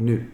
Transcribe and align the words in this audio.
Nu. 0.00 0.24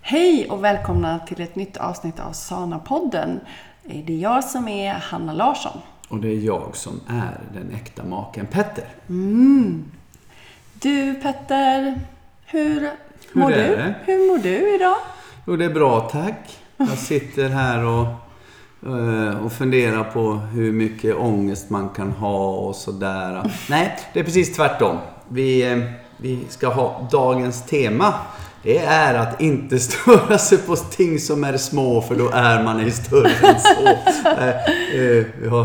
Hej 0.00 0.50
och 0.50 0.64
välkomna 0.64 1.18
till 1.18 1.40
ett 1.40 1.56
nytt 1.56 1.76
avsnitt 1.76 2.20
av 2.20 2.32
Sana-podden. 2.32 3.40
Det 3.84 4.12
är 4.12 4.18
jag 4.18 4.44
som 4.44 4.68
är 4.68 4.92
Hanna 4.94 5.32
Larsson. 5.32 5.80
Och 6.08 6.18
det 6.20 6.28
är 6.28 6.38
jag 6.40 6.76
som 6.76 7.00
är 7.08 7.40
den 7.54 7.74
äkta 7.74 8.04
maken 8.04 8.46
Petter. 8.46 8.84
Du 10.80 11.14
Petter, 11.14 12.00
hur, 12.46 12.80
Hur 13.32 13.40
mår 13.40 13.50
du? 13.50 13.56
det? 13.56 13.94
Hur 14.04 14.28
mår 14.32 14.38
du 14.38 14.74
idag? 14.74 14.96
Jo, 15.46 15.56
det 15.56 15.64
är 15.64 15.74
bra 15.74 16.00
tack. 16.00 16.58
Jag 16.76 16.88
sitter 16.98 17.48
här 17.48 17.84
och, 17.84 18.06
eh, 18.98 19.44
och 19.44 19.52
funderar 19.52 20.04
på 20.04 20.32
hur 20.32 20.72
mycket 20.72 21.16
ångest 21.16 21.70
man 21.70 21.88
kan 21.88 22.10
ha 22.12 22.48
och 22.48 22.76
sådär. 22.76 23.50
Nej, 23.70 23.98
det 24.12 24.20
är 24.20 24.24
precis 24.24 24.56
tvärtom. 24.56 24.96
Vi, 25.28 25.72
eh, 25.72 25.78
vi 26.16 26.38
ska 26.48 26.68
ha 26.68 27.08
dagens 27.10 27.62
tema. 27.62 28.14
Det 28.62 28.78
är 28.78 29.14
att 29.14 29.40
inte 29.40 29.78
störa 29.78 30.38
sig 30.38 30.58
på 30.58 30.76
ting 30.76 31.18
som 31.18 31.44
är 31.44 31.56
små 31.56 32.02
för 32.02 32.14
då 32.14 32.28
är 32.32 32.62
man 32.62 32.80
ej 32.80 32.90
större 32.90 33.30
än 33.48 33.60
så. 33.60 33.88
Eh, 34.38 34.48
eh, 34.48 35.24
vi, 35.40 35.48
har, 35.48 35.60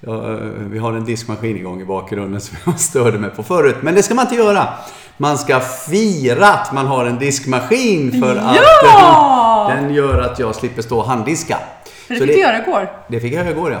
eh, 0.00 0.38
vi 0.70 0.78
har 0.78 0.92
en 0.92 1.04
diskmaskin 1.04 1.56
igång 1.56 1.80
i 1.80 1.84
bakgrunden 1.84 2.40
som 2.40 2.56
jag 2.64 2.80
störde 2.80 3.18
mig 3.18 3.30
på 3.30 3.42
förut. 3.42 3.76
Men 3.80 3.94
det 3.94 4.02
ska 4.02 4.14
man 4.14 4.24
inte 4.24 4.36
göra. 4.36 4.68
Man 5.16 5.38
ska 5.38 5.60
fira 5.60 6.48
att 6.48 6.72
man 6.72 6.86
har 6.86 7.04
en 7.04 7.18
diskmaskin 7.18 8.22
för 8.22 8.36
att 8.36 8.56
Ja! 8.82 9.70
den, 9.74 9.84
den 9.84 9.94
gör 9.94 10.20
att 10.20 10.38
jag 10.38 10.54
slipper 10.54 10.82
stå 10.82 10.98
och 10.98 11.06
handdiska. 11.06 11.58
För 12.06 12.14
det 12.14 12.20
fick 12.20 12.28
du 12.28 12.40
göra 12.40 12.62
igår. 12.62 12.92
det 13.08 13.20
fick 13.20 13.32
jag 13.32 13.44
göra 13.44 13.50
igår 13.50 13.72
ja. 13.72 13.78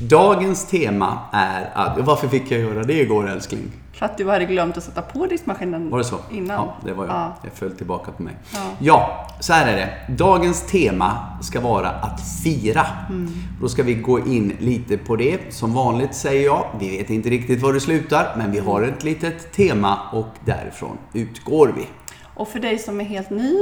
Dagens 0.00 0.66
tema 0.66 1.18
är 1.32 1.70
att... 1.74 1.98
Varför 1.98 2.28
fick 2.28 2.50
jag 2.50 2.60
göra 2.60 2.82
det 2.82 3.00
igår 3.00 3.28
älskling? 3.30 3.72
För 3.92 4.06
att 4.06 4.18
du 4.18 4.28
hade 4.30 4.44
glömt 4.44 4.76
att 4.76 4.84
sätta 4.84 5.02
på 5.02 5.26
diskmaskinen 5.26 5.90
Var 5.90 5.98
det 5.98 6.04
så? 6.04 6.16
innan. 6.30 6.56
Ja, 6.56 6.74
det 6.84 6.92
var 6.92 7.06
jag. 7.06 7.14
Ja. 7.14 7.36
Det 7.42 7.50
föll 7.50 7.72
tillbaka 7.76 8.12
på 8.12 8.22
mig. 8.22 8.36
Ja. 8.54 8.58
Ja, 8.78 9.26
så 9.40 9.52
här 9.52 9.72
är 9.72 9.76
det. 9.76 10.12
Dagens 10.14 10.62
tema 10.66 11.18
ska 11.42 11.60
vara 11.60 11.88
att 11.90 12.20
fira. 12.44 12.86
Mm. 13.08 13.32
Då 13.60 13.68
ska 13.68 13.82
vi 13.82 13.94
gå 13.94 14.18
in 14.18 14.56
lite 14.58 14.98
på 14.98 15.16
det. 15.16 15.54
Som 15.54 15.74
vanligt 15.74 16.14
säger 16.14 16.44
jag, 16.44 16.64
vi 16.80 16.96
vet 16.98 17.10
inte 17.10 17.28
riktigt 17.30 17.62
var 17.62 17.72
det 17.72 17.80
slutar, 17.80 18.34
men 18.36 18.50
vi 18.52 18.58
har 18.58 18.82
ett 18.82 19.04
litet 19.04 19.52
tema 19.52 19.98
och 20.12 20.34
därifrån 20.44 20.98
utgår 21.12 21.72
vi. 21.76 21.86
Och 22.34 22.48
för 22.48 22.60
dig 22.60 22.78
som 22.78 23.00
är 23.00 23.04
helt 23.04 23.30
ny 23.30 23.54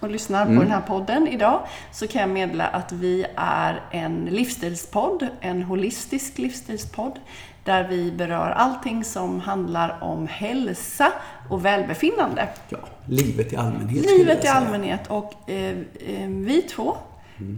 och 0.00 0.10
lyssnar 0.10 0.42
Mm. 0.42 0.56
på 0.56 0.62
den 0.62 0.72
här 0.72 0.80
podden 0.80 1.28
idag 1.28 1.60
så 1.92 2.06
kan 2.08 2.20
jag 2.20 2.30
meddela 2.30 2.66
att 2.66 2.92
vi 2.92 3.26
är 3.36 3.80
en 3.90 4.24
livsstilspodd, 4.24 5.26
en 5.40 5.62
holistisk 5.62 6.38
livsstilspodd 6.38 7.18
där 7.64 7.84
vi 7.88 8.12
berör 8.12 8.50
allting 8.50 9.04
som 9.04 9.40
handlar 9.40 9.98
om 10.04 10.26
hälsa 10.26 11.12
och 11.50 11.64
välbefinnande. 11.64 12.48
Ja, 12.68 12.78
livet 13.06 13.52
i 13.52 13.56
allmänhet 13.56 14.06
Livet 14.06 14.44
i 14.44 14.48
allmänhet 14.48 15.00
och 15.08 15.50
eh, 15.50 15.70
eh, 15.70 16.28
vi 16.28 16.62
två 16.62 16.96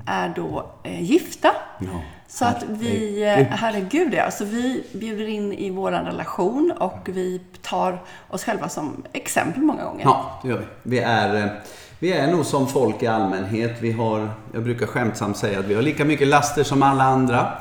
är 0.06 0.28
då 0.36 0.70
eh, 0.84 1.02
gifta. 1.02 1.48
Ja, 1.78 1.86
Så 2.28 2.44
att 2.44 2.64
vi, 2.68 3.22
eh, 3.22 3.28
herregud. 3.28 3.46
herregud 3.52 4.14
ja, 4.14 4.30
så 4.30 4.44
vi 4.44 4.84
bjuder 4.94 5.28
in 5.28 5.52
i 5.52 5.70
vår 5.70 5.90
relation 5.90 6.72
och 6.78 6.98
vi 7.04 7.40
tar 7.62 8.02
oss 8.28 8.44
själva 8.44 8.68
som 8.68 9.02
exempel 9.12 9.62
många 9.62 9.84
gånger. 9.84 10.04
Ja, 10.04 10.40
det 10.42 10.48
gör 10.48 10.58
vi. 10.58 10.64
Vi 10.82 10.98
är, 10.98 11.34
eh, 11.36 11.50
vi 11.98 12.12
är 12.12 12.26
nog 12.26 12.46
som 12.46 12.68
folk 12.68 13.02
i 13.02 13.06
allmänhet. 13.06 13.76
Vi 13.80 13.92
har, 13.92 14.30
jag 14.52 14.62
brukar 14.62 14.86
skämtsamt 14.86 15.36
säga 15.36 15.58
att 15.58 15.64
vi 15.64 15.74
har 15.74 15.82
lika 15.82 16.04
mycket 16.04 16.28
laster 16.28 16.64
som 16.64 16.82
alla 16.82 17.04
andra. 17.04 17.52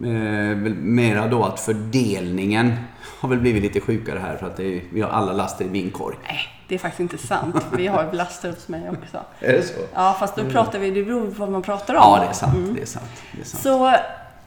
Eh, 0.00 0.56
mera 0.76 1.26
då 1.26 1.44
att 1.44 1.60
fördelningen 1.60 2.74
har 3.20 3.28
väl 3.28 3.38
blivit 3.38 3.62
lite 3.62 3.80
sjukare 3.80 4.18
här 4.18 4.36
för 4.36 4.46
att 4.46 4.60
är, 4.60 4.82
vi 4.92 5.00
har 5.00 5.10
alla 5.10 5.32
laster 5.32 5.64
i 5.64 5.68
min 5.68 5.90
korg. 5.90 6.16
Nej, 6.22 6.38
det 6.68 6.74
är 6.74 6.78
faktiskt 6.78 7.00
inte 7.00 7.26
sant. 7.26 7.66
Vi 7.76 7.86
har 7.86 8.12
laster 8.12 8.50
hos 8.50 8.68
mig 8.68 8.90
också. 8.90 9.18
Är 9.40 9.52
det 9.52 9.62
så? 9.62 9.80
Ja, 9.94 10.16
fast 10.20 10.36
då 10.36 10.44
pratar 10.44 10.78
vi, 10.78 10.90
det 10.90 11.04
beror 11.04 11.26
på 11.26 11.34
vad 11.36 11.50
man 11.50 11.62
pratar 11.62 11.94
om. 11.94 12.00
Ja, 12.00 12.18
det 12.20 12.28
är 12.28 12.32
sant. 12.32 12.74
Det 12.74 12.82
är 12.82 12.86
sant. 12.86 13.22
Det 13.32 13.40
är 13.40 13.44
sant. 13.44 13.62
Så 13.62 13.92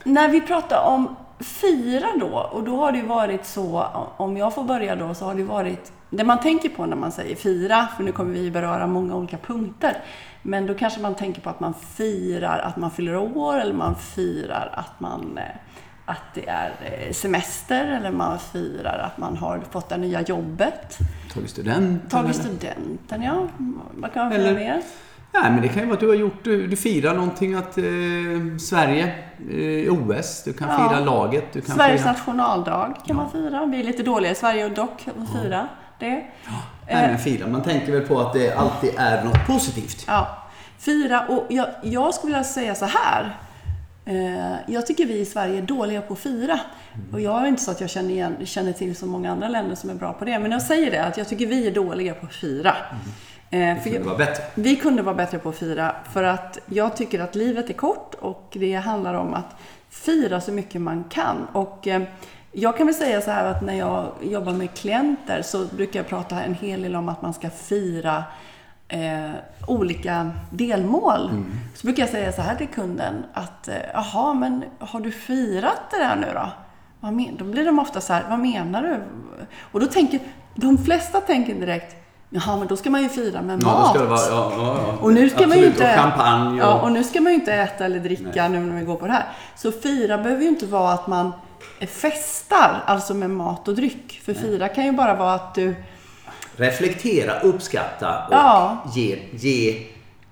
när 0.04 0.30
vi 0.30 0.42
pratar 0.42 0.82
om 0.82 1.16
fira 1.40 2.08
då, 2.20 2.50
och 2.52 2.64
då 2.64 2.76
har 2.76 2.92
det 2.92 2.98
ju 2.98 3.06
varit 3.06 3.46
så, 3.46 3.88
om 4.18 4.38
jag 4.38 4.56
får 4.56 4.64
börja 4.64 4.96
då, 4.96 5.14
så 5.14 5.26
har 5.26 5.36
det 5.36 5.44
varit 5.44 5.92
det 6.10 6.24
man 6.24 6.40
tänker 6.40 6.70
på 6.70 6.86
när 6.86 6.96
man 6.96 7.12
säger 7.12 7.36
fira, 7.36 7.88
för 7.98 8.04
nu 8.04 8.12
kommer 8.12 8.34
vi 8.34 8.52
beröra 8.52 8.88
många 8.88 9.16
olika 9.16 9.38
punkter. 9.38 10.04
Men 10.42 10.66
då 10.68 10.74
kanske 10.74 11.02
man 11.02 11.16
tänker 11.16 11.42
på 11.42 11.50
att 11.50 11.60
man 11.60 11.74
firar 11.74 12.60
att 12.60 12.78
man 12.78 12.92
fyller 12.92 13.16
år, 13.16 13.60
eller 13.60 13.74
man 13.74 13.96
firar 13.96 14.70
att 14.74 15.00
man 15.00 15.38
eh, 15.38 15.44
att 16.06 16.34
det 16.34 16.50
är 16.50 16.72
eh, 16.82 17.14
semester, 17.14 17.86
eller 17.88 18.12
man 18.12 18.40
firar 18.40 19.00
att 19.00 19.18
man 19.18 19.38
har 19.38 19.62
fått 19.72 19.90
det 19.90 19.98
nya 19.98 20.22
jobbet. 20.22 20.98
Tagit 21.34 21.50
studenten? 21.50 22.10
Tagit 22.10 22.36
studenten, 22.36 23.22
ja. 23.22 23.48
Vad 23.94 24.14
kan 24.14 24.28
man 24.28 24.38
fira 24.38 24.54
mer? 24.54 24.82
Nej, 25.34 25.52
men 25.52 25.62
det 25.62 25.68
kan 25.68 25.78
ju 25.80 25.86
vara 25.86 25.94
att 25.94 26.00
du 26.00 26.08
har 26.08 26.16
gjort, 26.16 26.44
du, 26.44 26.68
du 26.68 26.76
firar 26.76 27.14
någonting 27.14 27.54
att 27.56 27.78
eh, 27.78 27.84
Sverige, 28.60 29.14
eh, 29.52 29.94
OS, 29.94 30.44
du 30.44 30.54
kan 30.54 30.68
Ja. 30.70 30.90
fira 30.90 31.00
laget, 31.00 31.54
du 31.54 31.62
kan 31.62 31.76
Sveriges 31.76 32.02
fira... 32.02 32.12
nationaldag 32.12 32.94
kan 33.08 33.16
man 33.16 33.32
fira. 33.32 33.66
Vi 33.66 33.80
är 33.80 33.84
lite 33.84 34.04
dåliga 34.04 34.32
i 34.32 34.36
Sverige 34.36 34.66
och 34.66 34.72
dock 34.72 35.06
att 35.08 35.42
fira 35.42 35.68
det. 36.00 36.06
Nej, 36.10 36.32
Eh. 36.88 37.02
men 37.02 37.18
fira. 37.18 37.48
Man 37.48 37.62
tänker 37.64 37.92
väl 37.92 38.02
på 38.08 38.20
att 38.20 38.34
det 38.34 38.54
alltid 38.56 38.90
är 38.98 39.24
något 39.24 39.48
positivt. 39.48 40.04
Ja, 40.08 40.28
fira. 40.80 41.26
Och 41.28 41.46
jag, 41.50 41.68
jag 41.84 42.14
skulle 42.14 42.34
vilja 42.34 42.44
säga 42.44 42.76
så 42.76 42.86
här. 42.86 43.38
Eh, 44.06 44.56
jag 44.68 44.88
tycker 44.88 45.06
vi 45.06 45.20
i 45.20 45.26
Sverige 45.26 45.58
är 45.58 45.62
dåliga 45.62 46.02
på 46.02 46.14
att 46.14 46.20
fira. 46.20 46.60
Och 47.14 47.22
jag 47.22 47.42
är 47.44 47.46
inte 47.48 47.62
så 47.64 47.72
att 47.72 47.82
jag 47.82 47.90
känner, 47.90 48.10
igen, 48.10 48.36
känner 48.46 48.74
till 48.74 48.96
så 48.96 49.06
många 49.06 49.32
andra 49.32 49.48
länder 49.50 49.76
som 49.76 49.90
är 49.90 49.94
bra 49.94 50.14
på 50.14 50.26
det. 50.26 50.40
Men 50.40 50.52
jag 50.52 50.62
säger 50.62 50.92
det, 50.92 51.06
att 51.06 51.18
jag 51.18 51.28
tycker 51.30 51.48
vi 51.48 51.68
är 51.68 51.72
dåliga 51.72 52.14
på 52.14 52.26
att 52.26 52.34
fira. 52.34 52.76
Eh, 53.50 53.78
för 53.78 53.90
kunde 53.90 54.24
jag, 54.24 54.38
vi 54.56 54.76
kunde 54.76 55.02
vara 55.02 55.16
bättre 55.16 55.40
på 55.40 55.50
att 55.50 55.56
fira. 55.56 55.96
För 56.14 56.24
att 56.24 56.60
jag 56.66 56.98
tycker 56.98 57.20
att 57.20 57.36
livet 57.36 57.70
är 57.70 57.74
kort 57.74 58.16
och 58.20 58.48
det 58.52 58.74
handlar 58.74 59.14
om 59.14 59.34
att 59.34 59.56
fira 59.90 60.42
så 60.42 60.52
mycket 60.52 60.82
man 60.82 61.04
kan. 61.04 61.48
Och 61.54 61.88
eh, 61.88 62.02
jag 62.52 62.78
kan 62.78 62.88
väl 62.88 62.96
säga 62.96 63.22
så 63.22 63.32
här 63.32 63.46
att 63.46 63.62
när 63.62 63.74
jag 63.74 64.12
jobbar 64.22 64.54
med 64.54 64.74
klienter 64.74 65.42
så 65.42 65.66
brukar 65.66 66.00
jag 66.00 66.08
prata 66.08 66.44
en 66.44 66.54
hel 66.54 66.82
del 66.82 66.96
om 66.96 67.10
att 67.10 67.22
man 67.22 67.34
ska 67.34 67.50
fira 67.50 68.24
eh, 68.88 69.32
olika 69.68 70.32
delmål. 70.50 71.30
Så 71.76 71.88
brukar 71.88 72.04
jag 72.04 72.10
säga 72.10 72.32
så 72.32 72.42
här 72.42 72.56
till 72.56 72.68
kunden 72.68 73.26
att 73.34 73.68
eh, 73.68 73.76
jaha, 73.94 74.34
men 74.34 74.64
har 74.80 75.00
du 75.00 75.12
firat 75.12 75.82
det 75.92 75.98
där 75.98 76.16
nu 76.16 76.28
då? 76.34 76.50
Vad 77.00 77.14
men, 77.14 77.38
då 77.38 77.46
blir 77.46 77.66
de 77.66 77.80
ofta 77.80 78.02
så 78.02 78.14
här, 78.14 78.24
vad 78.30 78.40
menar 78.40 78.82
du? 78.82 79.04
Och 79.62 79.80
då 79.80 79.86
tänker, 79.86 80.20
de 80.56 80.78
flesta 80.78 81.22
tänker 81.22 81.56
direkt, 81.56 81.96
jaha, 82.30 82.58
men 82.58 82.68
då 82.68 82.76
ska 82.78 82.90
man 82.90 83.04
ju 83.04 83.10
fira 83.10 83.42
med 83.42 83.64
Ja, 83.64 83.66
mat. 83.66 83.96
vara... 83.96 84.20
Ja, 84.30 84.52
ja. 84.58 84.98
Och 85.02 85.14
nu 85.14 85.30
ska 85.30 85.48
man 85.48 85.58
ju 85.58 85.66
inte... 85.66 85.84
Och 85.84 86.02
champagne 86.02 86.52
och... 86.64 86.70
Ja, 86.70 86.82
och 86.82 86.92
nu 86.92 87.04
ska 87.04 87.22
man 87.22 87.32
ju 87.32 87.40
inte 87.40 87.54
äta 87.54 87.86
eller 87.86 88.00
dricka 88.00 88.48
nu 88.48 88.60
när 88.60 88.80
vi 88.80 88.86
går 88.86 88.96
på 88.96 89.08
det 89.08 89.14
här. 89.14 89.26
Så 89.56 89.72
fira 89.72 90.18
behöver 90.18 90.42
ju 90.42 90.48
inte 90.50 90.66
vara 90.66 90.92
att 90.92 91.08
man 91.08 91.32
festar, 91.88 92.84
alltså 92.86 93.14
med 93.14 93.30
mat 93.30 93.68
och 93.68 93.76
dryck. 93.76 94.22
För 94.26 94.34
fira 94.34 94.68
kan 94.68 94.86
ju 94.86 94.92
bara 94.92 95.16
vara 95.16 95.34
att 95.34 95.56
du... 95.56 95.76
Reflektera, 96.56 97.40
uppskatta 97.40 98.26
och 98.28 98.34
Ja. 98.34 98.78
ge, 98.96 99.20
ge 99.32 99.88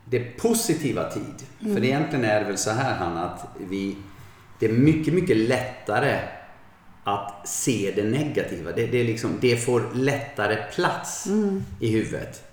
det 0.05 0.19
positiva 0.19 1.03
tid. 1.03 1.43
Mm. 1.61 1.75
För 1.75 1.83
egentligen 1.83 2.25
är 2.25 2.39
det 2.39 2.45
väl 2.45 2.57
så 2.57 2.71
här 2.71 2.95
Hanna 2.95 3.25
att 3.25 3.45
vi... 3.69 3.95
Det 4.59 4.65
är 4.65 4.71
mycket, 4.73 5.13
mycket 5.13 5.37
lättare 5.37 6.19
att 7.07 7.47
se 7.47 7.93
det 7.95 8.03
negativa. 8.03 8.71
Det, 8.71 8.85
det, 8.87 8.99
är 8.99 9.03
liksom, 9.03 9.31
det 9.41 9.57
får 9.57 9.89
lättare 9.93 10.57
plats 10.75 11.25
Mm. 11.27 11.63
i 11.79 11.89
huvudet 11.91 12.43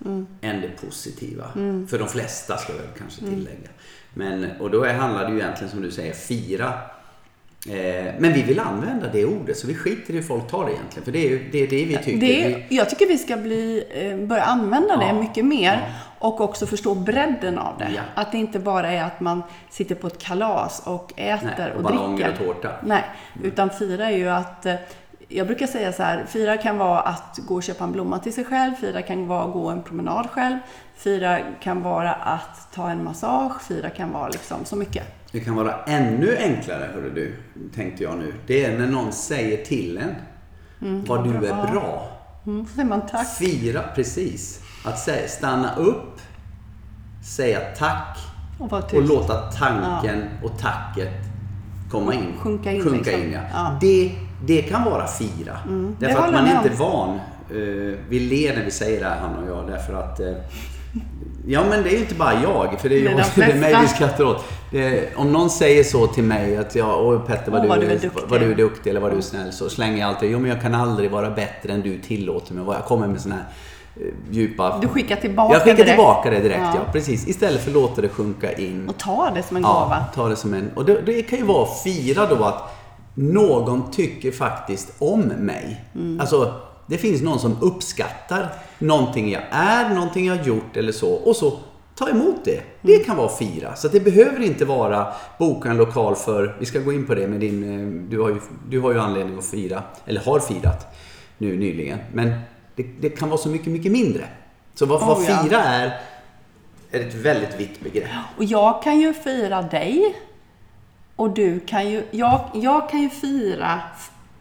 än 0.40 0.60
det 0.60 0.70
positiva. 0.86 1.50
För 1.90 1.98
de 1.98 2.08
flesta 2.08 2.56
ska 2.58 2.72
jag 2.72 2.82
kanske 2.98 3.20
Mm. 3.22 3.34
tillägga. 3.34 3.68
Men, 4.14 4.50
och 4.60 4.70
då 4.70 4.86
handlar 4.86 5.24
det 5.24 5.32
ju 5.32 5.38
egentligen 5.38 5.70
som 5.70 5.82
du 5.82 5.90
säger, 5.90 6.12
fira. 6.12 6.72
Eh, 7.68 8.14
men 8.18 8.32
vi 8.32 8.42
vill 8.42 8.60
använda 8.60 9.08
det 9.08 9.24
ordet 9.24 9.56
så 9.56 9.66
vi 9.66 9.74
skiter 9.74 10.12
i 10.12 10.16
hur 10.16 10.22
folk 10.22 10.50
tar 10.50 10.64
det 10.66 10.72
egentligen. 10.72 11.04
För 11.04 11.12
det 11.12 11.18
är 11.26 11.28
ju 11.30 11.48
det, 11.52 11.58
är 11.58 11.66
det 11.68 11.84
vi 11.84 11.96
tycker. 11.96 12.18
Det 12.20 12.44
är, 12.44 12.66
jag 12.68 12.90
tycker 12.90 13.06
vi 13.06 13.18
ska 13.18 13.36
bli, 13.36 13.84
eh, 13.90 14.26
börja 14.26 14.42
använda 14.42 14.96
det 14.96 15.06
Ja. 15.06 15.12
mycket 15.20 15.44
mer. 15.44 15.72
Ja. 15.72 15.92
Och 16.18 16.40
också 16.40 16.66
förstå 16.66 16.94
bredden 16.94 17.58
av 17.58 17.78
det. 17.78 17.88
Ja. 17.96 18.02
Att 18.14 18.32
det 18.32 18.38
inte 18.38 18.58
bara 18.58 18.92
är 18.92 19.02
att 19.04 19.20
man 19.20 19.42
sitter 19.70 19.94
på 19.94 20.06
ett 20.06 20.18
kalas 20.18 20.82
och 20.86 21.12
äter 21.16 21.50
Nej, 21.58 21.70
och 21.70 21.76
och, 21.76 21.82
ballonger 21.82 22.28
dricker. 22.28 22.48
och 22.48 22.54
tårta. 22.62 22.72
Nej, 22.84 23.04
utan 23.42 23.70
fira 23.70 24.06
är 24.10 24.16
ju 24.16 24.28
att 24.28 24.66
eh, 24.66 24.74
jag 25.28 25.46
brukar 25.46 25.66
säga 25.66 25.92
så 25.92 26.02
här, 26.02 26.24
fira 26.28 26.56
kan 26.56 26.78
vara 26.78 27.00
att 27.00 27.38
gå 27.48 27.54
och 27.54 27.62
köpa 27.62 27.84
en 27.84 27.92
blomma 27.92 28.18
till 28.18 28.32
sig 28.32 28.44
själv, 28.44 28.74
fira 28.74 29.02
kan 29.02 29.26
vara 29.28 29.44
att 29.44 29.52
gå 29.52 29.68
en 29.68 29.82
promenad 29.82 30.30
själv, 30.30 30.56
fira 30.96 31.38
kan 31.62 31.82
vara 31.82 32.12
att 32.12 32.68
ta 32.74 32.90
en 32.90 33.04
massage, 33.04 33.62
fira 33.62 33.90
kan 33.90 34.12
vara 34.12 34.28
liksom 34.28 34.64
så 34.64 34.76
mycket. 34.76 35.21
Det 35.32 35.40
kan 35.40 35.54
vara 35.54 35.82
ännu 35.86 36.36
enklare, 36.36 36.90
hörru 36.94 37.10
du, 37.14 37.34
tänkte 37.74 38.02
jag 38.02 38.18
nu. 38.18 38.34
Det 38.46 38.64
är 38.64 38.78
när 38.78 38.86
någon 38.86 39.12
säger 39.12 39.64
till 39.64 39.98
en 39.98 40.14
vad 41.06 41.24
du 41.24 41.46
är 41.46 41.72
bra. 41.72 42.08
Mm, 42.46 42.66
säger 42.66 42.88
man 42.88 43.06
tack. 43.06 43.36
Fira, 43.36 43.82
precis. 43.94 44.60
Att 44.84 44.98
säga, 44.98 45.28
stanna 45.28 45.76
upp, 45.76 46.20
säga 47.24 47.60
tack 47.78 48.18
Och 48.58 48.72
och 48.72 49.02
låta 49.02 49.50
tanken 49.50 50.24
och 50.42 50.58
tacket 50.58 51.12
komma 51.90 52.14
in. 52.14 52.32
Sjunka 52.38 52.72
in, 52.72 52.82
Sjunka 52.82 53.10
liksom. 53.10 53.22
in 53.22 53.32
ja. 53.32 53.40
Ja. 53.52 53.78
Det, 53.80 54.12
det 54.46 54.62
kan 54.62 54.84
vara 54.84 55.06
fira. 55.06 55.58
det 55.66 56.06
Därför 56.06 56.22
att 56.22 56.32
man 56.32 56.46
är 56.46 56.56
inte 56.56 56.82
van 56.82 57.20
eh, 57.50 57.98
vi 58.08 58.20
ler 58.20 58.56
när 58.56 58.64
vi 58.64 58.70
säger 58.70 59.00
det 59.00 59.06
här 59.06 59.20
han 59.20 59.36
och 59.36 59.50
jag 59.50 59.66
därför 59.66 59.94
att 59.94 60.20
eh, 60.20 60.32
Ja 61.46 61.64
men 61.68 61.82
det 61.82 61.88
är 61.88 61.92
ju 61.92 61.98
inte 61.98 62.14
bara 62.14 62.42
jag, 62.42 62.80
för 62.80 62.88
det 62.88 62.94
är, 62.94 63.02
Det 63.02 63.08
är 63.08 63.18
jag, 63.18 63.26
de 63.34 63.40
det 63.40 63.52
är 63.52 63.60
mig 63.60 63.76
vi 63.82 63.88
skrattar 63.88 64.24
åt. 64.24 64.44
Det, 64.70 65.16
om 65.16 65.32
någon 65.32 65.50
säger 65.50 65.84
så 65.84 66.06
till 66.06 66.24
mig 66.24 66.56
att 66.56 66.74
jag, 66.74 67.06
åh 67.06 67.20
Petter 67.26 67.52
vad, 67.52 67.62
du, 67.62 67.68
du 67.68 67.86
är 67.86 67.90
är 67.90 67.98
duktig." 67.98 68.22
vad 68.28 68.40
du 68.40 68.50
är 68.50 68.54
duktig 68.54 68.90
eller 68.90 69.00
vad 69.00 69.12
du 69.12 69.16
är 69.16 69.20
snäll, 69.20 69.52
så 69.52 69.68
slänger 69.70 69.98
jag 69.98 70.08
alltid, 70.08 70.30
jo 70.30 70.38
men 70.38 70.50
jag 70.50 70.62
kan 70.62 70.74
aldrig 70.74 71.10
vara 71.10 71.30
bättre 71.30 71.72
än 71.72 71.80
du 71.82 71.98
tillåter 71.98 72.54
mig. 72.54 72.64
Jag 72.68 72.84
kommer 72.84 73.06
med 73.06 73.20
såna 73.20 73.34
här 73.34 73.44
eh, 73.96 74.02
djupa... 74.30 74.78
Du 74.78 74.88
skickar 74.88 75.16
tillbaka 75.16 75.54
Jag 75.54 75.62
skickar 75.62 75.76
direkt. 75.76 75.90
tillbaka 75.90 76.30
det 76.30 76.40
direkt, 76.40 76.60
ja. 76.60 76.72
Ja. 76.74 76.92
Precis. 76.92 77.28
Istället 77.28 77.60
för 77.60 77.70
att 77.70 77.74
låta 77.74 78.00
det 78.00 78.08
sjunka 78.08 78.52
in. 78.52 78.88
Och 78.88 78.98
ta 78.98 79.30
det 79.34 79.42
som 79.42 79.56
en 79.56 79.62
gåva. 79.62 79.86
Ja, 79.90 80.04
ta 80.14 80.28
det 80.28 80.36
som 80.36 80.54
en... 80.54 80.70
Och 80.74 80.84
det, 80.84 81.00
det 81.06 81.22
kan 81.22 81.38
ju 81.38 81.44
vara 81.44 81.62
att 81.62 81.82
fira 81.82 82.26
då 82.26 82.44
att 82.44 82.78
någon 83.14 83.90
tycker 83.90 84.32
faktiskt 84.32 84.92
om 84.98 85.20
mig. 85.20 85.84
Mm. 85.94 86.20
Alltså, 86.20 86.54
det 86.86 86.98
finns 86.98 87.22
någon 87.22 87.38
som 87.38 87.56
uppskattar 87.60 88.48
någonting 88.78 89.30
jag 89.32 89.42
är, 89.50 89.88
någonting 89.94 90.26
jag 90.26 90.36
har 90.36 90.44
gjort 90.44 90.76
eller 90.76 90.92
så. 90.92 91.10
Och 91.12 91.36
så 91.36 91.58
ta 91.94 92.08
emot 92.08 92.44
det. 92.44 92.62
Det 92.80 92.94
Mm. 92.94 93.04
kan 93.06 93.16
vara 93.16 93.28
fira. 93.28 93.76
Så 93.76 93.88
det 93.88 94.00
behöver 94.00 94.40
inte 94.42 94.64
vara 94.64 95.06
boka 95.38 95.70
en 95.70 95.76
lokal 95.76 96.16
för... 96.16 96.56
Vi 96.60 96.66
ska 96.66 96.78
gå 96.78 96.92
in 96.92 97.06
på 97.06 97.14
det 97.14 97.26
med 97.28 97.40
din... 97.40 97.62
eh, 98.04 98.10
Du 98.10 98.20
har 98.20 98.28
ju, 98.28 98.40
du 98.68 98.80
har 98.80 98.92
ju 98.92 99.00
anledning 99.00 99.38
att 99.38 99.46
fira, 99.46 99.82
eller 100.06 100.20
har 100.20 100.40
firat 100.40 100.96
nu 101.38 101.56
nyligen. 101.56 101.98
Men 102.12 102.32
det, 102.76 102.82
det 103.00 103.08
kan 103.08 103.28
vara 103.28 103.38
så 103.38 103.48
mycket, 103.48 103.66
mycket 103.68 103.92
mindre. 103.92 104.24
Så 104.74 104.86
vad, 104.86 105.00
vad 105.00 105.18
Oh, 105.18 105.24
ja. 105.28 105.42
fira 105.42 105.58
är, 105.64 106.00
är 106.90 107.00
ett 107.00 107.14
väldigt 107.14 107.60
vitt 107.60 107.80
begrepp. 107.80 108.08
Och 108.36 108.44
jag 108.44 108.82
kan 108.82 109.00
ju 109.00 109.12
fira 109.14 109.62
dig. 109.62 110.16
Och 111.16 111.30
du 111.30 111.60
kan 111.60 111.90
ju... 111.90 112.04
Jag, 112.10 112.40
jag 112.54 112.90
kan 112.90 113.00
ju 113.00 113.10
fira 113.10 113.80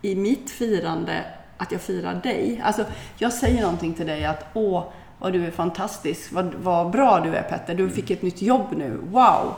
i 0.01 0.15
mitt 0.15 0.51
firande 0.51 1.23
att 1.61 1.71
jag 1.71 1.81
firar 1.81 2.13
dig. 2.13 2.61
Alltså, 2.63 2.85
jag 3.17 3.33
säger 3.33 3.61
någonting 3.61 3.93
till 3.93 4.07
dig 4.07 4.25
att 4.25 4.45
åh, 4.53 4.83
vad 5.19 5.33
du 5.33 5.45
är 5.45 5.51
fantastisk. 5.51 6.31
Vad, 6.31 6.53
vad 6.63 6.91
bra 6.91 7.19
du 7.19 7.35
är 7.35 7.43
Petter. 7.43 7.75
Du 7.75 7.89
fick 7.89 8.11
ett 8.11 8.21
nytt 8.21 8.41
jobb 8.41 8.65
nu. 8.77 8.97
Wow! 9.11 9.53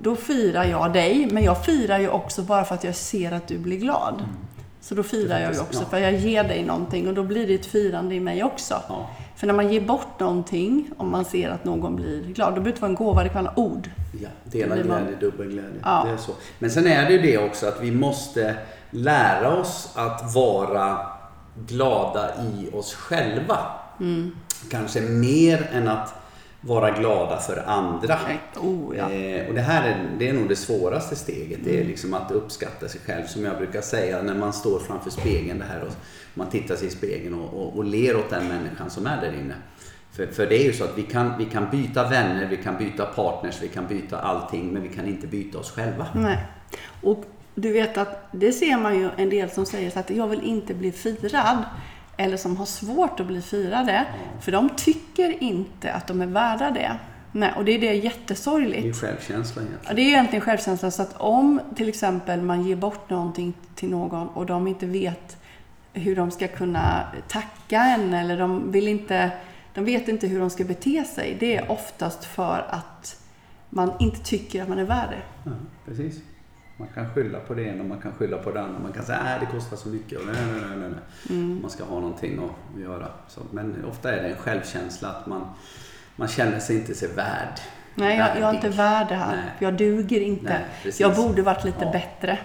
Då 0.00 0.16
firar 0.16 0.64
jag 0.64 0.92
dig. 0.92 1.28
Men 1.30 1.44
jag 1.44 1.64
firar 1.64 1.98
ju 1.98 2.08
också 2.08 2.42
bara 2.42 2.64
för 2.64 2.74
att 2.74 2.84
jag 2.84 2.94
ser 2.94 3.32
att 3.32 3.48
du 3.48 3.58
blir 3.58 3.78
glad. 3.78 4.24
Så 4.80 4.94
då 4.94 5.02
firar 5.02 5.40
jag 5.40 5.54
ju 5.54 5.60
också 5.60 5.84
för 5.84 5.98
jag 5.98 6.12
ger 6.12 6.44
dig 6.44 6.64
någonting 6.64 7.08
och 7.08 7.14
då 7.14 7.22
blir 7.22 7.46
det 7.46 7.54
ett 7.54 7.66
firande 7.66 8.14
i 8.14 8.20
mig 8.20 8.44
också. 8.44 8.74
Ja. 8.88 9.10
För 9.36 9.46
när 9.46 9.54
man 9.54 9.72
ger 9.72 9.80
bort 9.80 10.20
någonting, 10.20 10.90
om 10.96 11.10
man 11.10 11.24
ser 11.24 11.50
att 11.50 11.64
någon 11.64 11.96
blir 11.96 12.22
glad, 12.22 12.48
då 12.48 12.60
behöver 12.60 12.64
det 12.64 12.70
inte 12.70 12.80
vara 12.80 12.88
en 12.90 12.94
gåva, 12.94 13.22
det 13.22 13.28
kan 13.28 13.44
vara 13.44 13.58
ord. 13.58 13.90
Ja, 14.22 14.28
dela 14.44 14.74
blir 14.74 14.84
man- 14.84 15.02
glädje, 15.02 15.16
dubbel 15.20 15.48
glädje. 15.48 15.80
Ja. 15.82 16.04
Det 16.06 16.12
är 16.12 16.16
så. 16.16 16.32
Men 16.58 16.70
sen 16.70 16.86
är 16.86 17.04
det 17.06 17.12
ju 17.12 17.18
det 17.22 17.38
också 17.38 17.66
att 17.66 17.80
vi 17.80 17.90
måste 17.90 18.56
lära 18.90 19.56
oss 19.56 19.92
att 19.94 20.34
vara 20.34 20.98
glada 21.66 22.30
i 22.42 22.70
oss 22.72 22.94
själva. 22.94 23.58
Mm. 24.00 24.30
Kanske 24.70 25.00
mer 25.00 25.68
än 25.72 25.88
att 25.88 26.14
vara 26.60 26.90
glada 26.90 27.36
för 27.36 27.62
andra. 27.66 28.18
Oh, 28.56 28.96
ja. 28.96 29.10
Eh, 29.10 29.48
och 29.48 29.54
det 29.54 29.60
här 29.60 29.88
är, 29.88 30.10
det 30.18 30.28
är 30.28 30.32
nog 30.32 30.48
det 30.48 30.56
svåraste 30.56 31.16
steget. 31.16 31.60
Det 31.64 31.80
är 31.80 31.84
liksom 31.84 32.14
att 32.14 32.30
uppskatta 32.30 32.88
sig 32.88 33.00
själv. 33.06 33.26
Som 33.26 33.44
jag 33.44 33.56
brukar 33.56 33.80
säga 33.80 34.22
när 34.22 34.34
man 34.34 34.52
står 34.52 34.78
framför 34.78 35.10
spegeln 35.10 35.58
det 35.58 35.64
här 35.64 35.82
och 35.82 35.92
man 36.34 36.50
tittar 36.50 36.76
sig 36.76 36.88
i 36.88 36.90
spegeln 36.90 37.34
och, 37.34 37.62
och, 37.62 37.76
och 37.76 37.84
ler 37.84 38.16
åt 38.16 38.30
den 38.30 38.48
människan 38.48 38.90
som 38.90 39.06
är 39.06 39.20
där 39.20 39.32
inne. 39.32 39.54
För, 40.12 40.26
för 40.26 40.46
det 40.46 40.62
är 40.62 40.64
ju 40.64 40.72
så 40.72 40.84
att 40.84 40.98
vi 40.98 41.02
kan, 41.02 41.38
vi 41.38 41.44
kan 41.44 41.70
byta 41.70 42.08
vänner, 42.08 42.46
vi 42.46 42.56
kan 42.56 42.78
byta 42.78 43.04
partners, 43.04 43.62
vi 43.62 43.68
kan 43.68 43.86
byta 43.86 44.18
allting 44.18 44.72
men 44.72 44.82
vi 44.82 44.88
kan 44.88 45.06
inte 45.06 45.26
byta 45.26 45.58
oss 45.58 45.70
själva. 45.70 46.06
Nej. 46.14 46.38
Och 47.02 47.24
du 47.54 47.72
vet 47.72 47.98
att 47.98 48.28
det 48.32 48.52
ser 48.52 48.76
man 48.76 48.98
ju 48.98 49.10
en 49.16 49.30
del 49.30 49.50
som 49.50 49.66
säger 49.66 49.90
så 49.90 49.98
att 49.98 50.10
jag 50.10 50.28
vill 50.28 50.42
inte 50.42 50.74
bli 50.74 50.92
firad. 50.92 51.64
Eller 52.16 52.36
som 52.36 52.56
har 52.56 52.66
svårt 52.66 53.20
att 53.20 53.26
bli 53.26 53.42
firade. 53.42 54.04
För 54.40 54.52
de 54.52 54.68
tycker 54.76 55.42
inte 55.42 55.92
att 55.92 56.06
de 56.06 56.20
är 56.22 56.26
värda 56.26 56.70
det. 56.70 56.96
Nej, 57.32 57.52
och 57.56 57.64
det 57.64 57.72
är 57.72 57.78
det 57.78 57.86
Det 57.86 57.92
är 57.98 58.02
jättesorgligt. 58.04 58.86
ju 58.86 58.92
självkänsla 58.92 59.62
egentligen. 59.62 59.84
Ja, 59.88 59.94
det 59.94 60.02
är 60.02 60.06
egentligen 60.06 60.40
självkänsla. 60.40 60.90
Så 60.90 61.02
att 61.02 61.16
om 61.16 61.60
till 61.76 61.88
exempel 61.88 62.42
man 62.42 62.62
ger 62.62 62.76
bort 62.76 63.10
någonting 63.10 63.54
till 63.74 63.90
någon 63.90 64.28
och 64.28 64.46
de 64.46 64.66
inte 64.66 64.86
vet 64.86 65.36
hur 65.92 66.16
de 66.16 66.30
ska 66.30 66.48
kunna 66.48 67.06
tacka 67.28 67.80
en 67.82 68.14
eller 68.14 68.38
de 68.38 68.72
vill 68.72 68.88
inte, 68.88 69.30
de 69.74 69.84
vet 69.84 70.08
inte 70.08 70.26
hur 70.26 70.40
de 70.40 70.50
ska 70.50 70.64
bete 70.64 71.04
sig. 71.04 71.36
Det 71.40 71.56
är 71.56 71.70
oftast 71.70 72.24
för 72.24 72.66
att 72.70 73.20
man 73.70 73.92
inte 74.00 74.18
tycker 74.20 74.62
att 74.62 74.68
man 74.68 74.78
är 74.78 74.84
värd 74.84 75.08
det. 75.10 75.50
Ja, 75.50 75.56
precis. 75.86 76.20
Man 76.76 76.88
kan 76.94 77.10
skylla 77.14 77.40
på 77.40 77.54
det 77.54 77.62
ena 77.62 77.82
och 77.82 77.88
man 77.88 78.00
kan 78.00 78.12
skylla 78.12 78.38
på 78.38 78.50
det 78.50 78.60
andra. 78.62 78.78
Man 78.78 78.92
kan 78.92 79.04
säga 79.04 79.18
att 79.18 79.40
det 79.40 79.46
kostar 79.46 79.76
så 79.76 79.88
mycket 79.88 80.18
och 80.18 80.26
nej, 80.26 80.34
nej, 80.52 80.76
nej, 80.78 80.88
nej. 80.90 80.98
Mm. 81.38 81.58
Man 81.62 81.70
ska 81.70 81.84
ha 81.84 82.00
någonting 82.00 82.38
att 82.44 82.80
göra. 82.80 83.08
Så, 83.28 83.40
men 83.50 83.84
ofta 83.84 84.12
är 84.12 84.22
det 84.22 84.28
en 84.28 84.36
självkänsla 84.36 85.08
att 85.08 85.26
man, 85.26 85.46
man 86.16 86.28
känner 86.28 86.58
sig 86.58 86.76
inte 86.76 86.94
sig 86.94 87.08
värd. 87.08 87.60
Nej, 87.94 88.18
jag, 88.18 88.28
jag 88.40 88.50
är 88.50 88.54
inte 88.54 88.68
värd 88.68 89.08
det 89.08 89.14
här. 89.14 89.36
Nej. 89.36 89.44
Jag 89.58 89.76
duger 89.76 90.20
inte. 90.20 90.60
Nej, 90.84 90.92
jag 90.98 91.14
borde 91.16 91.42
varit 91.42 91.64
lite 91.64 91.84
Ja. 91.84 91.92
bättre. 91.92 92.38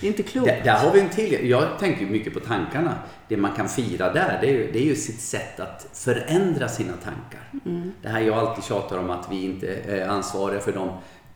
Det 0.00 0.06
är 0.06 0.10
inte 0.10 0.22
klokt. 0.22 0.48
Där, 0.48 0.60
där 0.64 0.78
har 0.78 0.92
vi 0.92 1.00
en 1.00 1.08
till. 1.08 1.48
Jag 1.50 1.78
tänker 1.78 2.06
mycket 2.06 2.34
på 2.34 2.40
tankarna. 2.40 2.94
Det 3.28 3.36
man 3.36 3.52
kan 3.52 3.68
fira 3.68 4.12
där, 4.12 4.38
det 4.40 4.46
är 4.48 4.52
ju, 4.52 4.72
det 4.72 4.78
är 4.78 4.84
ju 4.84 4.94
sitt 4.96 5.20
sätt 5.20 5.60
att 5.60 5.86
förändra 5.92 6.68
sina 6.68 6.92
tankar. 6.92 7.60
Mm. 7.66 7.92
Det 8.02 8.08
här 8.08 8.20
jag 8.20 8.38
alltid 8.38 8.64
tjatar 8.64 8.98
om 8.98 9.10
att 9.10 9.28
vi 9.30 9.44
inte 9.44 9.74
är 9.74 10.08
ansvariga 10.08 10.60
för 10.60 10.72
de 10.72 10.88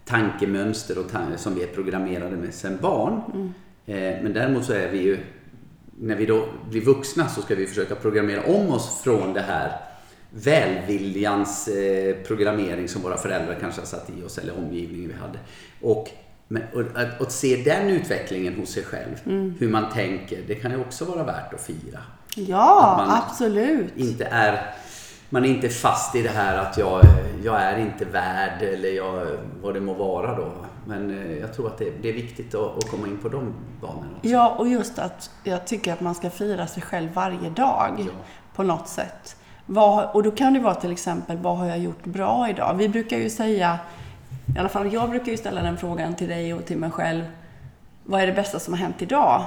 tankemönster 0.06 0.98
och 0.98 1.10
tan- 1.10 1.36
som 1.38 1.54
vi 1.54 1.62
är 1.62 1.66
programmerade 1.66 2.36
med 2.36 2.54
sedan 2.54 2.78
barn. 2.82 3.20
Mm. 3.34 3.52
Eh, 3.86 4.22
men 4.22 4.32
däremot 4.32 4.64
så 4.64 4.72
är 4.72 4.88
vi 4.88 4.98
ju, 5.02 5.18
när 6.00 6.16
vi 6.16 6.26
då 6.26 6.48
blir 6.70 6.80
vuxna 6.80 7.28
så 7.28 7.42
ska 7.42 7.54
vi 7.54 7.66
försöka 7.66 7.94
programmera 7.94 8.42
om 8.46 8.68
oss 8.70 9.00
från 9.04 9.32
det 9.32 9.40
här 9.40 9.72
välviljans 10.30 11.68
eh, 11.68 12.16
programmering 12.16 12.88
som 12.88 13.02
våra 13.02 13.16
föräldrar 13.16 13.56
kanske 13.60 13.80
har 13.80 13.86
satt 13.86 14.10
i 14.18 14.22
oss 14.24 14.38
eller 14.38 14.58
omgivningen 14.58 15.08
vi 15.10 15.14
hade. 15.16 15.38
Och, 15.80 16.10
men, 16.48 16.62
och, 16.74 16.80
att, 16.80 17.20
att 17.20 17.32
se 17.32 17.56
den 17.64 17.90
utvecklingen 17.90 18.54
hos 18.54 18.68
sig 18.70 18.82
själv, 18.84 19.14
Mm. 19.26 19.54
hur 19.58 19.68
man 19.68 19.92
tänker, 19.92 20.38
det 20.46 20.54
kan 20.54 20.70
ju 20.70 20.80
också 20.80 21.04
vara 21.04 21.24
värt 21.24 21.54
att 21.54 21.60
fira. 21.66 21.98
Ja, 22.34 22.96
Att 23.00 23.08
man- 23.08 23.22
absolut. 23.26 23.92
Inte 23.96 24.24
är, 24.24 24.74
man 25.30 25.44
är 25.44 25.48
inte 25.48 25.68
fast 25.68 26.14
i 26.14 26.22
det 26.22 26.28
här 26.28 26.58
att 26.58 26.78
jag, 26.78 27.02
jag 27.44 27.62
är 27.62 27.78
inte 27.78 28.04
värd 28.04 28.62
eller 28.62 28.88
jag, 28.88 29.26
vad 29.62 29.74
det 29.74 29.80
må 29.80 29.94
vara 29.94 30.34
då. 30.36 30.48
Men 30.86 31.18
eh, 31.30 31.38
jag 31.38 31.54
tror 31.54 31.66
att 31.66 31.78
det, 31.78 31.92
det 32.02 32.08
är 32.08 32.12
viktigt 32.12 32.54
att, 32.54 32.76
att 32.78 32.90
komma 32.90 33.06
in 33.06 33.18
på 33.18 33.28
de 33.28 33.54
banorna 33.80 34.06
också. 34.16 34.28
Ja, 34.28 34.54
och 34.58 34.68
just 34.68 34.98
att 34.98 35.30
jag 35.44 35.66
tycker 35.66 35.92
att 35.92 36.00
man 36.00 36.14
ska 36.14 36.30
fira 36.30 36.66
sig 36.66 36.82
själv 36.82 37.12
varje 37.14 37.50
dag 37.50 37.94
Ja. 37.98 38.04
på 38.54 38.62
något 38.62 38.88
sätt. 38.88 39.36
Vad, 39.66 40.10
och 40.14 40.22
då 40.22 40.30
kan 40.30 40.52
det 40.52 40.60
vara 40.60 40.74
till 40.74 40.92
exempel, 40.92 41.36
vad 41.38 41.56
har 41.58 41.66
jag 41.66 41.78
gjort 41.78 42.04
bra 42.04 42.48
idag? 42.50 42.74
Vi 42.74 42.88
brukar 42.88 43.16
ju 43.18 43.30
säga, 43.30 43.78
i 44.56 44.58
alla 44.58 44.68
fall 44.68 44.92
jag 44.92 45.10
brukar 45.10 45.32
ju 45.32 45.36
ställa 45.36 45.62
den 45.62 45.76
frågan 45.76 46.14
till 46.14 46.28
dig 46.28 46.54
och 46.54 46.64
till 46.66 46.78
mig 46.78 46.90
själv. 46.90 47.24
Vad 48.04 48.20
är 48.20 48.26
det 48.26 48.32
bästa 48.32 48.58
som 48.58 48.74
har 48.74 48.78
hänt 48.78 49.02
idag? 49.02 49.42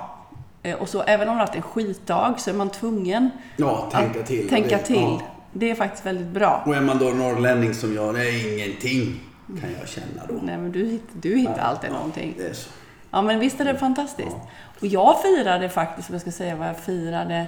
Eh, 0.63 0.75
Och 0.75 0.89
så 0.89 1.01
även 1.01 1.29
om 1.29 1.36
det 1.36 1.41
har 1.41 1.48
varit 1.48 1.55
en 1.55 1.62
skitdag 1.62 2.33
så 2.38 2.50
är 2.50 2.53
man 2.53 2.69
tvungen 2.69 3.29
Ja, 3.57 3.89
tänka 3.91 4.24
till. 4.24 4.50
tänka 4.50 4.77
Det- 4.77 4.83
till. 4.83 4.95
ja. 5.19 5.21
Det 5.53 5.72
är 5.72 5.75
faktiskt 5.75 6.06
väldigt 6.06 6.27
bra. 6.27 6.63
Och 6.65 6.75
är 6.75 6.82
man 6.82 6.98
då 6.98 7.06
norrlänning 7.06 7.74
som 7.74 7.94
jag, 7.96 8.13
det 8.15 8.29
är 8.29 8.53
ingenting 8.53 9.20
kan 9.62 9.70
jag 9.79 9.88
känna 9.89 10.25
då. 10.27 10.34
Nej, 10.44 10.58
men 10.58 10.72
du, 10.72 10.86
hitt- 10.86 11.10
du 11.22 11.38
hittar 11.38 11.58
Ja, 11.58 11.63
alltid 11.63 11.89
ja, 11.89 11.94
någonting. 11.94 12.34
Det 12.38 12.48
är 12.48 12.53
så. 12.53 12.70
Ja, 13.12 13.22
men 13.22 13.39
visst 13.39 13.60
är 13.60 13.65
det 13.65 13.77
fantastiskt. 13.77 14.36
Och 14.79 14.88
jag 14.88 15.22
firade 15.22 15.70
faktiskt, 15.70 16.10
om 16.10 16.13
jag 16.13 16.22
ska 16.22 16.32
säga 16.32 16.56
vad 16.56 16.68
jag 16.68 16.77
firade. 16.79 17.48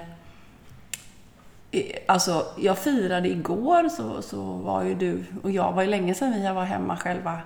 Alltså, 2.07 2.45
jag 2.57 2.77
firade 2.77 3.29
igår 3.29 3.89
så, 3.89 4.21
så 4.21 4.41
var 4.41 4.83
ju 4.83 4.95
du 4.95 5.23
och 5.43 5.51
jag, 5.51 5.71
var 5.71 5.81
ju 5.81 5.87
länge 5.89 6.13
sedan 6.15 6.33
vi 6.33 6.47
var 6.53 6.63
hemma 6.63 6.97
själva 6.97 7.39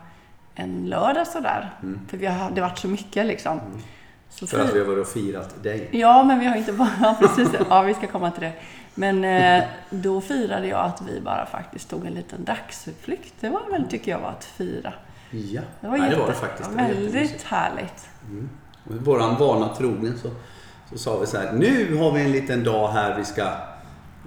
en 0.56 0.86
lördag 0.90 1.28
sådär. 1.28 1.70
För 2.10 2.18
vi 2.18 2.26
har, 2.26 2.52
det 2.52 2.62
varit 2.62 2.78
så 2.80 2.88
mycket 2.88 3.26
liksom. 3.26 3.60
Så 4.30 4.48
För 4.48 4.60
att 4.60 4.76
vi 4.76 4.80
har 4.80 4.86
varit 4.86 5.02
och 5.02 5.08
firat 5.14 5.64
dig. 5.64 5.90
Ja, 5.92 6.24
men 6.24 6.40
vi 6.40 6.46
har 6.46 6.56
inte 6.56 6.74
bara... 6.74 6.90
Ja, 7.02 7.16
precis. 7.20 7.50
Ja, 7.70 7.82
vi 7.82 7.94
ska 7.94 8.08
komma 8.08 8.32
till 8.32 8.42
det. 8.44 8.54
Men 8.96 9.24
eh, 9.24 9.64
då 9.90 10.22
firade 10.22 10.68
jag 10.68 10.80
att 10.86 11.02
vi 11.02 11.22
bara 11.22 11.46
faktiskt 11.46 11.90
tog 11.90 12.06
en 12.06 12.14
liten 12.14 12.44
dagsutflykt. 12.44 13.34
Det 13.40 13.50
var 13.50 13.72
väl, 13.72 13.88
tycker 13.90 14.12
jag, 14.12 14.20
var 14.20 14.30
att 14.30 14.46
fira. 14.46 14.94
Ja, 15.32 15.62
Det 15.82 15.88
var, 15.88 15.98
Nej, 15.98 16.02
jätte, 16.02 16.16
det 16.16 16.22
var 16.22 16.28
det 16.28 16.34
faktiskt. 16.34 16.70
Det 16.70 16.76
var 16.76 16.84
väldigt 16.90 17.44
härligt. 17.44 18.10
Och 18.90 18.96
Våran 18.96 19.36
vana 19.40 19.76
trogen 19.76 20.18
så, 20.22 20.30
så 20.92 20.98
sa 20.98 21.20
vi 21.20 21.26
så 21.26 21.38
här, 21.38 21.54
nu 21.54 21.96
har 21.98 22.12
vi 22.12 22.22
en 22.22 22.32
liten 22.32 22.64
dag 22.64 22.88
här 22.88 23.18
vi 23.18 23.26
ska 23.26 23.44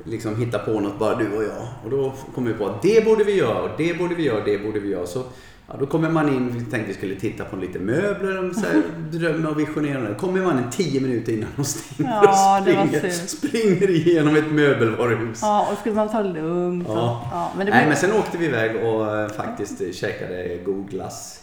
liksom 0.04 0.36
hitta 0.36 0.58
på 0.58 0.80
något 0.80 0.98
bara 0.98 1.14
du 1.14 1.36
och 1.36 1.44
jag. 1.44 1.66
Och 1.84 1.90
då 1.90 2.12
kom 2.34 2.44
vi 2.44 2.52
på 2.54 2.66
att 2.66 2.82
det 2.82 3.04
borde 3.04 3.24
vi 3.24 3.36
göra, 3.36 3.62
och 3.62 3.70
det 3.76 3.98
borde 3.98 4.14
vi 4.14 4.22
göra, 4.22 4.38
och 4.38 4.44
det 4.44 4.58
borde 4.58 4.80
vi 4.80 4.88
göra. 4.88 5.06
Så 5.06 5.22
ja, 5.68 5.74
då 5.80 5.86
kommer 5.86 6.10
man 6.10 6.28
in, 6.28 6.48
vi 6.52 6.60
tänkte 6.60 6.88
vi 6.88 6.94
skulle 6.94 7.14
titta 7.14 7.44
på 7.44 7.56
lite 7.56 7.78
möbler, 7.78 8.48
och 8.48 8.54
så 8.54 8.60
här, 8.60 8.82
drömma 9.12 9.48
och 9.48 9.58
visionera. 9.60 10.08
Då 10.08 10.14
kommer 10.14 10.42
man 10.42 10.58
in 10.58 10.70
tio 10.70 11.00
minuter 11.00 11.32
innan 11.32 11.48
de 11.56 11.64
stänger 11.64 12.10
Ja, 12.12 12.58
och 12.58 12.64
springer, 12.64 13.10
springer 13.10 13.90
igenom 13.90 14.36
ett 14.36 14.50
möbelvaruhus. 14.52 15.38
Ja, 15.42 15.68
och 15.72 15.78
skulle 15.78 15.94
man 15.94 16.08
ta 16.08 16.22
lugnt. 16.22 16.88
Och, 16.88 16.94
Ja. 16.96 17.28
ja, 17.32 17.50
men 17.56 17.66
det 17.66 17.72
Nej, 17.72 17.80
blev, 17.80 17.88
men 17.88 17.96
sen 17.96 18.12
åkte 18.12 18.38
vi 18.38 18.44
iväg 18.46 18.76
och 18.84 19.16
eh, 19.16 19.28
faktiskt 19.28 19.94
käkade 19.94 20.56
god 20.64 20.90
glass 20.90 21.42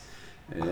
eh, 0.57 0.65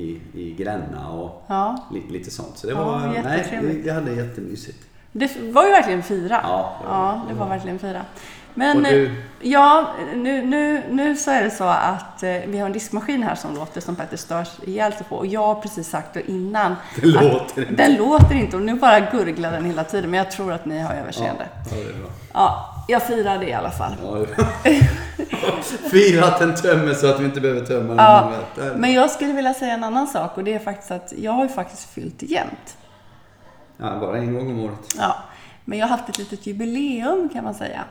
i, 0.00 0.20
i 0.34 0.54
Gränna 0.58 1.08
och 1.10 1.44
ja. 1.46 1.86
lite, 1.94 2.12
lite 2.12 2.30
sånt. 2.30 2.58
Så 2.58 2.66
det 2.66 2.72
Ja, 2.72 2.84
var, 2.84 2.98
nej, 3.00 3.22
vi, 3.24 3.30
jättetrevligt. 3.38 3.86
vi 3.86 3.90
hade 3.90 4.12
jättemysigt. 4.14 4.78
Det 5.12 5.30
var 5.52 5.64
ju 5.64 5.70
verkligen 5.70 6.02
fyra. 6.02 6.40
Ja, 6.42 6.76
det 6.82 6.88
var- 6.88 6.94
ja 6.96 7.22
det 7.28 7.34
var 7.34 7.48
verkligen 7.48 7.78
fyra. 7.78 8.02
Men 8.58 8.82
du- 8.82 9.06
eh, 9.06 9.12
ja, 9.40 9.90
nu, 10.14 10.42
nu, 10.46 10.82
nu 10.90 11.16
så 11.16 11.30
är 11.30 11.42
det 11.42 11.50
så 11.50 11.64
att 11.64 12.22
eh, 12.22 12.30
vi 12.46 12.58
har 12.58 12.66
en 12.66 12.72
diskmaskin 12.72 13.22
här 13.22 13.34
som 13.34 13.54
låter 13.54 13.80
som 13.80 13.96
Petter 13.96 14.16
störs 14.16 14.48
ihjäl 14.66 14.92
sig 14.92 15.06
på. 15.08 15.16
Och 15.16 15.26
jag 15.26 15.40
har 15.46 15.54
precis 15.54 15.88
sagt 15.88 16.14
det 16.14 16.30
innan. 16.30 16.76
Den 17.02 17.10
låter 17.12 17.60
inte. 17.70 17.82
Den 17.82 17.94
låter 17.94 18.34
inte 18.34 18.56
och 18.56 18.62
nu 18.62 18.74
bara 18.74 19.00
gurglar 19.00 19.52
den 19.52 19.64
hela 19.64 19.84
tiden. 19.84 20.10
Men 20.10 20.18
jag 20.18 20.30
tror 20.30 20.52
att 20.52 20.64
ni 20.66 20.78
har 20.80 20.94
överseende. 20.94 21.48
Ja, 21.70 21.76
det 21.76 21.82
är 21.82 22.00
bra. 22.00 22.08
Ja, 22.32 22.74
jag 22.88 23.02
firar 23.02 23.38
det 23.38 23.46
i 23.48 23.52
alla 23.52 23.70
fall. 23.70 23.92
Ja. 24.02 24.24
Fira 25.90 26.24
att 26.26 26.38
den 26.38 26.54
tömmer 26.54 26.94
så 26.94 27.06
att 27.06 27.20
vi 27.20 27.24
inte 27.24 27.40
behöver 27.40 27.60
tömma 27.66 27.88
den. 27.88 27.96
Ja, 27.96 28.32
men 28.76 28.92
jag 28.92 29.10
skulle 29.10 29.32
vilja 29.32 29.54
säga 29.54 29.74
en 29.74 29.84
annan 29.84 30.06
sak 30.06 30.36
och 30.36 30.44
det 30.44 30.54
är 30.54 30.58
faktiskt 30.58 30.90
att 30.90 31.12
jag 31.18 31.32
har 31.32 31.42
ju 31.42 31.48
faktiskt 31.48 31.90
fyllt 31.94 32.22
jämnt. 32.22 32.76
Ja, 33.76 33.96
bara 34.00 34.18
en 34.18 34.34
gång 34.34 34.50
om 34.50 34.60
året. 34.64 34.94
Ja, 34.98 35.16
men 35.64 35.78
jag 35.78 35.86
har 35.86 35.96
haft 35.96 36.08
ett 36.08 36.18
litet 36.18 36.46
jubileum 36.46 37.28
kan 37.32 37.44
man 37.44 37.54
säga. 37.54 37.84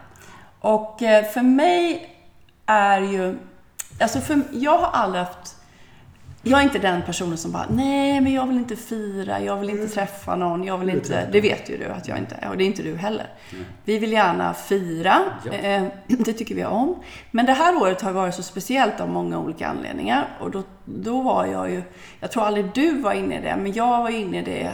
Och 0.59 1.03
eh, 1.03 1.25
för 1.25 1.41
mig 1.41 2.09
är 2.65 3.01
ju... 3.01 3.37
Alltså 3.99 4.19
för, 4.19 4.41
jag 4.51 4.77
har 4.77 4.87
aldrig 4.87 5.23
haft... 5.23 5.55
Jag 6.47 6.59
är 6.59 6.63
inte 6.63 6.79
den 6.79 7.01
personen 7.01 7.37
som 7.37 7.51
bara, 7.51 7.65
nej 7.69 8.21
men 8.21 8.33
jag 8.33 8.47
vill 8.47 8.57
inte 8.57 8.75
fira, 8.75 9.39
jag 9.41 9.57
vill 9.57 9.69
inte 9.69 9.87
träffa 9.87 10.35
någon, 10.35 10.63
jag 10.63 10.77
vill 10.77 10.89
inte... 10.89 11.29
Det 11.31 11.41
vet 11.41 11.69
ju 11.69 11.77
du 11.77 11.85
att 11.85 12.07
jag 12.07 12.17
inte 12.17 12.35
är 12.35 12.49
och 12.49 12.57
det 12.57 12.63
är 12.63 12.65
inte 12.65 12.83
du 12.83 12.95
heller. 12.95 13.27
Vi 13.83 13.99
vill 13.99 14.11
gärna 14.11 14.53
fira, 14.53 15.21
eh, 15.51 15.83
det 16.07 16.33
tycker 16.33 16.55
vi 16.55 16.65
om. 16.65 16.95
Men 17.31 17.45
det 17.45 17.53
här 17.53 17.81
året 17.81 18.01
har 18.01 18.11
varit 18.11 18.35
så 18.35 18.43
speciellt 18.43 18.99
av 18.99 19.09
många 19.09 19.39
olika 19.39 19.67
anledningar. 19.67 20.27
Och 20.39 20.51
då, 20.51 20.63
då 20.85 21.21
var 21.21 21.45
jag 21.45 21.71
ju, 21.71 21.83
jag 22.19 22.31
tror 22.31 22.43
aldrig 22.43 22.65
du 22.73 23.01
var 23.01 23.13
inne 23.13 23.37
i 23.37 23.41
det, 23.41 23.55
men 23.55 23.73
jag 23.73 24.03
var 24.03 24.09
inne 24.09 24.39
i 24.39 24.41
det 24.41 24.73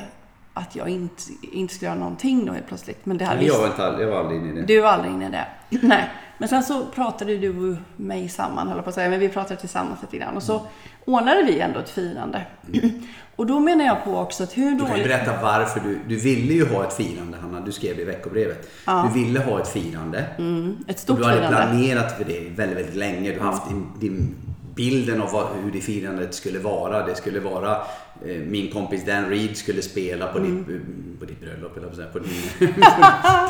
att 0.53 0.75
jag 0.75 0.89
inte, 0.89 1.23
inte 1.51 1.73
skulle 1.73 1.89
göra 1.89 1.99
någonting 1.99 2.45
då 2.45 2.53
helt 2.53 2.67
plötsligt. 2.67 3.05
Men 3.05 3.17
det 3.17 3.25
hade 3.25 3.37
Men 3.37 3.47
jag 3.47 3.59
var, 3.59 3.67
inte 3.67 3.85
all, 3.85 4.01
jag 4.01 4.07
var 4.07 4.19
aldrig 4.19 4.39
inne 4.41 4.49
i 4.51 4.55
det. 4.61 4.65
du 4.65 4.81
var 4.81 4.89
aldrig 4.89 5.13
inne 5.13 5.27
i 5.27 5.29
det. 5.29 5.45
Nej. 5.87 6.09
Men 6.37 6.49
sen 6.49 6.63
så 6.63 6.85
pratade 6.85 7.37
du 7.37 7.71
och 7.71 7.77
mig 7.95 8.29
samman, 8.29 8.67
höll 8.67 8.81
på 8.81 8.89
att 8.89 8.95
säga. 8.95 9.09
Men 9.09 9.19
vi 9.19 9.29
pratade 9.29 9.59
tillsammans 9.59 9.99
lite 10.01 10.17
grann. 10.17 10.35
Och 10.35 10.43
så 10.43 10.61
ordnade 11.05 11.43
vi 11.43 11.59
ändå 11.59 11.79
ett 11.79 11.89
firande. 11.89 12.45
Och 13.35 13.45
då 13.47 13.59
menar 13.59 13.85
jag 13.85 14.03
på 14.03 14.17
också 14.17 14.43
att 14.43 14.57
hur 14.57 14.71
Du 14.71 14.77
kan 14.77 14.87
ju 14.87 14.91
dåligt... 14.93 15.03
berätta 15.07 15.41
varför 15.41 15.79
du... 15.79 15.99
Du 16.07 16.15
ville 16.19 16.53
ju 16.53 16.65
ha 16.73 16.83
ett 16.87 16.93
firande, 16.93 17.37
Hanna. 17.41 17.59
Du 17.59 17.71
skrev 17.71 17.95
det 17.95 18.01
i 18.01 18.05
veckobrevet. 18.05 18.69
Du 18.85 19.19
ville 19.23 19.39
ha 19.39 19.59
ett 19.61 19.67
firande. 19.67 20.19
Ett 20.87 20.95
Och 20.95 20.99
stort 20.99 21.17
du 21.17 21.23
hade 21.23 21.37
firande. 21.37 21.57
planerat 21.57 22.17
för 22.17 22.23
det 22.25 22.39
väldigt, 22.55 22.77
väldigt 22.77 22.95
länge. 22.95 23.31
Du 23.31 23.39
har 23.39 23.45
haft 23.45 23.69
din, 23.69 23.87
din 23.99 24.35
bilden 24.75 25.21
av 25.21 25.31
vad, 25.31 25.47
hur 25.63 25.71
det 25.71 25.81
firandet 25.81 26.33
skulle 26.35 26.59
vara. 26.59 27.05
Det 27.05 27.15
skulle 27.15 27.39
vara 27.39 27.71
eh, 28.25 28.37
min 28.47 28.71
kompis 28.71 29.05
Dan 29.05 29.29
Reed 29.29 29.57
skulle 29.57 29.81
spela 29.81 30.27
på, 30.27 30.37
Mm. 30.37 30.57
ditt, 30.67 31.19
på 31.19 31.25
ditt 31.25 31.41
bröllop, 31.41 31.77
eller 31.77 31.87
på, 31.87 32.19
på 32.19 32.19
din, 32.19 32.73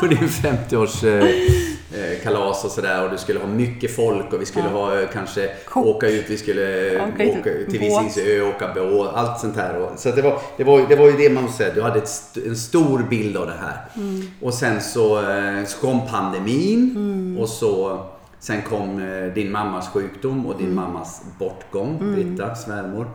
på 0.00 0.06
din 0.06 0.28
50-års 0.28 1.04
eh, 1.04 1.24
eh, 1.24 2.18
kalas 2.22 2.64
och 2.64 2.70
sådär. 2.70 3.04
Och 3.04 3.10
du 3.10 3.18
skulle 3.18 3.38
ha 3.40 3.46
mycket 3.46 3.96
folk 3.96 4.32
och 4.32 4.40
vi 4.40 4.46
skulle 4.46 4.68
ha 4.68 5.00
eh, 5.00 5.08
kanske 5.12 5.50
Kock. 5.68 5.86
åka 5.86 6.08
ut, 6.08 6.24
vi 6.28 6.36
skulle 6.36 6.96
eh, 6.96 7.02
Åka 7.04 7.42
till. 7.70 7.80
Visingsö, 7.80 8.42
åka 8.42 8.74
båt, 8.74 9.10
allt 9.14 9.40
sånt 9.40 9.56
här. 9.56 9.88
Så 9.96 10.10
det, 10.10 10.22
var, 10.22 10.38
det, 10.56 10.64
var, 10.64 10.88
det 10.88 10.96
var 10.96 11.06
ju 11.06 11.16
det 11.16 11.30
man 11.30 11.42
måste 11.42 11.58
säga, 11.58 11.74
du 11.74 11.82
hade 11.82 11.98
ett, 11.98 12.36
en 12.46 12.56
stor 12.56 13.06
bild 13.10 13.36
av 13.36 13.46
det 13.46 13.54
här. 13.60 13.76
Mm. 13.96 14.22
Och 14.40 14.54
sen 14.54 14.80
så, 14.80 15.22
så 15.66 15.78
kom 15.78 16.00
pandemin 16.10 17.36
och 17.40 17.48
så 17.48 18.00
Sen 18.42 18.62
kom 18.62 19.00
eh, 19.02 19.32
din 19.34 19.52
mammas 19.52 19.88
sjukdom 19.88 20.46
och 20.46 20.56
din 20.58 20.66
Mm. 20.66 20.76
mammas 20.76 21.22
bortgång, 21.38 22.12
Britta, 22.14 22.54
svärmor. 22.54 23.10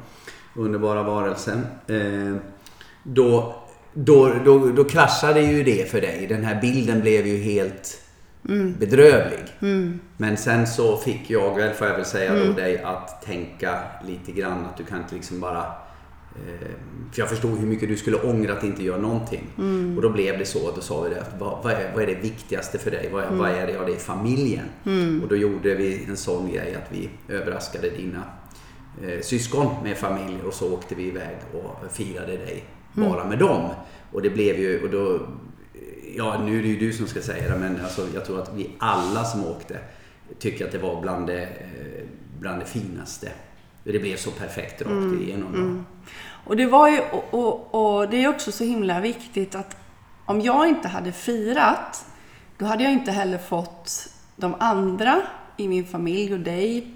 Underbara 0.55 1.03
varelsen. 1.03 1.65
Eh, 1.87 2.35
då, 3.03 3.55
då, 3.93 4.33
då, 4.45 4.67
då 4.67 4.83
kraschade 4.83 5.41
ju 5.41 5.63
det 5.63 5.91
för 5.91 6.01
dig. 6.01 6.27
Den 6.29 6.43
här 6.43 6.61
bilden 6.61 7.01
blev 7.01 7.27
ju 7.27 7.37
helt 7.37 8.01
Mm. 8.49 8.75
bedrövlig. 8.79 9.39
Men 10.17 10.37
sen 10.37 10.67
så 10.67 10.97
fick 10.97 11.29
jag 11.29 11.55
väl, 11.55 11.73
får 11.73 11.87
jag 11.87 11.95
väl 11.95 12.05
säga 12.05 12.33
då, 12.45 12.51
dig 12.53 12.81
att 12.83 13.21
tänka 13.21 13.79
lite 14.07 14.31
grann 14.31 14.65
att 14.65 14.77
du 14.77 14.83
kan 14.83 14.97
inte 14.97 15.15
liksom 15.15 15.39
bara 15.39 15.63
för 17.11 17.19
jag 17.21 17.29
förstod 17.29 17.59
hur 17.59 17.67
mycket 17.67 17.89
du 17.89 17.95
skulle 17.97 18.17
ångra 18.17 18.53
att 18.53 18.63
inte 18.63 18.83
göra 18.83 19.01
någonting. 19.01 19.43
Och 19.95 20.01
då 20.01 20.09
blev 20.09 20.37
det 20.37 20.45
så. 20.45 20.71
Då 20.75 20.81
sa 20.81 21.01
vi 21.01 21.09
det. 21.09 21.25
Vad, 21.39 21.63
vad, 21.63 21.73
är, 21.73 21.91
vad 21.93 22.03
är 22.03 22.07
det 22.07 22.15
viktigaste 22.21 22.77
för 22.77 22.91
dig? 22.91 23.09
Vad, 23.13 23.23
är- 23.23 23.29
vad 23.31 23.49
är 23.49 23.67
det? 23.67 23.73
Ja, 23.73 23.83
det 23.85 23.91
är 23.93 23.97
familjen. 23.97 24.65
Och 25.23 25.29
då 25.29 25.35
gjorde 25.35 25.75
vi 25.75 26.05
en 26.09 26.17
sån 26.17 26.51
grej 26.51 26.75
att 26.75 26.91
vi 26.91 27.09
överraskade 27.35 27.89
dina 27.89 28.23
eh, 29.03 29.21
syskon 29.21 29.67
med 29.83 29.97
familj 29.97 30.37
och 30.47 30.53
så 30.53 30.73
åkte 30.73 30.95
vi 30.95 31.03
iväg 31.07 31.35
och 31.53 31.91
firade 31.91 32.31
dig 32.37 32.63
bara 32.93 33.25
med 33.29 33.39
dem. 33.39 33.69
Och 34.11 34.21
det 34.21 34.29
blev 34.29 34.59
ju, 34.59 34.83
och 34.83 34.89
då, 34.89 35.19
ja 36.15 36.41
nu 36.45 36.59
är 36.59 36.61
det 36.63 36.67
ju 36.69 36.79
du 36.79 36.93
som 36.93 37.07
ska 37.07 37.21
säga 37.21 37.53
det 37.53 37.59
men 37.59 37.79
alltså, 37.83 38.01
jag 38.13 38.25
tror 38.25 38.41
att 38.41 38.51
vi 38.55 38.69
alla 38.77 39.23
som 39.23 39.45
åkte 39.45 39.77
tycker 40.39 40.65
att 40.65 40.71
det 40.71 40.77
var 40.77 41.01
bland 41.01 41.27
det, 41.27 41.41
eh, 41.41 42.05
bland 42.39 42.59
det 42.59 42.65
finaste. 42.65 43.31
Det 43.91 43.99
blev 43.99 44.17
så 44.17 44.31
perfekt 44.31 44.81
rakt 44.81 45.21
igenom. 45.21 45.51
då. 45.53 45.83
Och 46.49 46.57
det 46.57 46.65
var 46.65 46.89
ju, 46.89 46.99
och, 46.99 47.33
och, 47.33 47.75
och 47.99 48.09
det 48.09 48.23
är 48.23 48.27
också 48.27 48.51
så 48.51 48.63
himla 48.63 48.99
viktigt 48.99 49.55
att 49.55 49.77
om 50.25 50.41
jag 50.41 50.67
inte 50.67 50.87
hade 50.87 51.11
firat, 51.11 52.05
då 52.57 52.65
hade 52.65 52.83
jag 52.83 52.93
inte 52.93 53.11
heller 53.11 53.37
fått 53.37 54.07
de 54.35 54.55
andra 54.59 55.21
i 55.57 55.67
min 55.67 55.85
familj 55.85 56.33
och 56.33 56.39
dig 56.39 56.87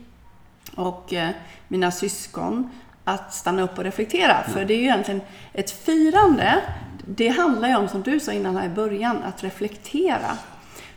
och 0.75 1.13
eh, 1.13 1.29
mina 1.67 1.91
syskon 1.91 2.69
att 3.03 3.33
stanna 3.33 3.61
upp 3.61 3.77
och 3.77 3.83
reflektera. 3.83 4.43
För 4.43 4.65
det 4.65 4.73
är 4.73 4.77
ju 4.77 4.83
egentligen 4.83 5.21
ett 5.53 5.71
firande, 5.71 6.61
det 7.05 7.27
handlar 7.27 7.69
ju 7.69 7.75
om, 7.75 7.87
som 7.87 8.01
du 8.01 8.19
sa 8.19 8.31
innan 8.31 8.57
här 8.57 8.65
i 8.65 8.69
början, 8.69 9.23
att 9.23 9.43
reflektera. 9.43 10.37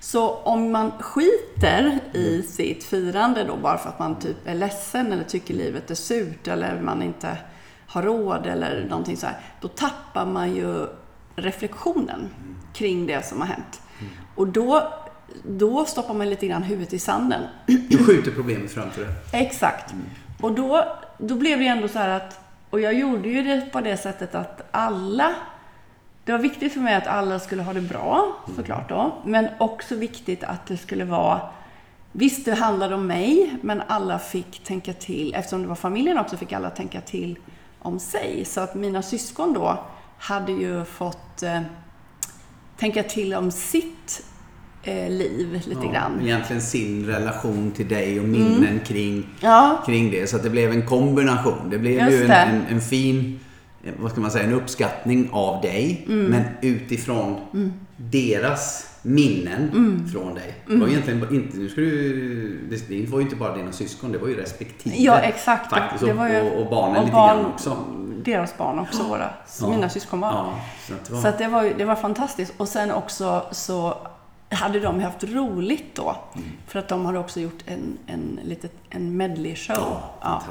Så 0.04 0.30
om 0.34 0.73
man 0.73 0.92
skiter 1.00 1.99
i 2.12 2.42
sitt 2.42 2.84
firande 2.84 3.44
då 3.44 3.56
bara 3.56 3.78
för 3.78 3.88
att 3.88 3.99
man 3.99 4.18
typ 4.18 4.37
är 4.44 4.54
ledsen 4.54 5.12
eller 5.12 5.25
tycker 5.25 5.54
livet 5.54 5.90
är 5.90 5.94
surt 5.94 6.49
eller 6.49 6.80
man 6.80 7.02
inte 7.02 7.37
har 7.87 8.02
råd 8.02 8.46
eller 8.46 8.87
någonting 8.88 9.16
så 9.16 9.26
här, 9.26 9.37
då 9.61 9.68
tappar 9.68 10.26
man 10.26 10.54
ju 10.54 10.87
reflektionen 11.37 12.30
kring 12.75 13.06
det 13.06 13.26
som 13.26 13.40
har 13.40 13.49
hänt. 13.49 13.80
Och 14.34 14.49
då, 14.49 14.92
då 15.42 15.84
stoppar 15.84 16.14
man 16.14 16.30
lite 16.30 16.46
grann 16.46 16.62
huvudet 16.62 16.92
i 16.92 16.99
sanden. 16.99 17.42
Du 17.66 18.04
skjuter 18.04 18.30
problemet 18.30 18.73
framför 18.73 19.00
dig. 19.00 19.11
Exakt. 19.32 19.94
Och 20.40 20.52
då, 20.52 20.84
då 21.18 21.34
blev 21.34 21.58
det 21.58 21.66
ändå 21.66 21.88
så 21.88 21.99
här 21.99 22.08
att, 22.08 22.40
och 22.70 22.80
jag 22.80 22.94
gjorde 22.94 23.28
ju 23.28 23.42
det 23.42 23.73
på 23.73 23.80
det 23.80 23.96
sättet 23.96 24.34
att 24.34 24.68
alla, 24.70 25.34
det 26.24 26.32
var 26.32 26.38
viktigt 26.38 26.72
för 26.72 26.80
mig 26.80 26.94
att 26.94 27.06
alla 27.06 27.38
skulle 27.38 27.62
ha 27.62 27.72
det 27.72 27.80
bra, 27.80 28.36
såklart 28.56 28.88
då, 28.88 29.14
men 29.24 29.48
också 29.58 29.94
viktigt 29.94 30.44
att 30.44 30.66
det 30.66 30.76
skulle 30.76 31.04
vara 31.04 31.40
Visst, 32.16 32.44
det 32.44 32.54
handlade 32.54 32.94
om 32.94 33.06
mig, 33.06 33.56
men 33.62 33.82
alla 33.86 34.18
fick 34.18 34.64
tänka 34.64 34.92
till. 34.92 35.34
Eftersom 35.34 35.62
det 35.62 35.68
var 35.68 35.74
familjen 35.74 36.18
också 36.18 36.36
fick 36.36 36.52
alla 36.52 36.70
tänka 36.70 37.00
till 37.00 37.38
om 37.78 37.98
sig. 37.98 38.44
Så 38.44 38.60
att 38.60 38.74
mina 38.74 39.02
syskon 39.02 39.52
då 39.52 39.78
hade 40.18 40.52
ju 40.52 40.84
fått 40.84 41.42
eh, 41.42 41.60
tänka 42.76 43.02
till 43.02 43.34
om 43.34 43.50
sitt 43.50 44.24
eh, 44.82 45.10
liv 45.10 45.62
lite 45.66 45.86
grann. 45.86 46.20
Egentligen 46.22 46.62
sin 46.62 47.06
relation 47.06 47.70
till 47.70 47.88
dig 47.88 48.20
och 48.20 48.28
minnen 48.28 48.80
kring, 48.86 49.26
Ja, 49.40 49.82
kring 49.86 50.10
det. 50.10 50.30
Så 50.30 50.36
att 50.36 50.42
det 50.42 50.50
blev 50.50 50.70
en 50.70 50.86
kombination. 50.86 51.70
Det 51.70 51.78
blev 51.78 52.10
Just 52.10 52.10
ju 52.10 52.24
en, 52.24 52.30
en, 52.30 52.66
en 52.70 52.80
fin, 52.80 53.40
vad 53.98 54.10
ska 54.10 54.20
man 54.20 54.30
säga, 54.30 54.44
en 54.44 54.52
uppskattning 54.52 55.28
av 55.32 55.60
dig. 55.62 56.04
Mm. 56.08 56.24
Men 56.26 56.42
utifrån 56.62 57.36
deras 57.96 58.90
minnen 59.02 59.70
Mm. 59.72 60.08
från 60.08 60.34
dig. 60.34 60.54
Det 60.68 60.76
var 60.76 60.88
egentligen 60.88 61.34
inte, 61.34 61.56
nu 61.56 61.68
ska 61.68 61.80
du, 61.80 62.68
det, 62.88 63.06
var 63.10 63.18
ju 63.18 63.24
inte 63.24 63.36
bara 63.36 63.56
dina 63.56 63.72
syskon, 63.72 64.12
det 64.12 64.18
var 64.18 64.28
ju 64.28 64.34
respektive. 64.40 64.96
Ja, 64.98 65.18
exakt. 65.18 65.70
Faktiskt. 65.70 66.04
Det 66.04 66.10
och, 66.10 66.16
var 66.18 66.28
ju- 66.28 66.40
och, 66.40 66.60
och 66.62 66.70
barnen 66.70 66.96
och 66.96 67.04
lite 67.04 67.14
barn- 67.16 67.36
grann 67.36 67.46
också. 67.52 67.76
Deras 68.24 68.58
barn 68.58 68.78
också, 68.78 69.02
våra, 69.02 69.30
Ja. 69.60 69.68
mina 69.70 69.88
syskonbarn. 69.88 70.34
Ja, 70.34 70.54
så 70.88 70.94
att 70.94 71.04
det 71.06 71.12
var, 71.14 71.20
Så 71.22 71.28
att 71.28 71.38
det, 71.38 71.48
var, 71.48 71.72
det 71.78 71.84
var 71.84 71.94
fantastiskt. 71.96 72.52
Och 72.56 72.68
sen 72.68 72.90
också 72.90 73.46
så 73.52 73.96
hade 74.50 74.80
de 74.80 75.00
haft 75.02 75.24
roligt 75.24 75.94
då. 75.94 76.16
Mm. 76.34 76.48
För 76.66 76.78
att 76.78 76.88
de 76.88 77.06
hade 77.06 77.18
också 77.18 77.40
gjort 77.40 77.62
en, 77.66 77.98
en, 78.06 78.40
litet, 78.44 78.72
en 78.90 79.16
medley-show. 79.16 79.76
ja, 79.78 80.14
Ja. 80.20 80.42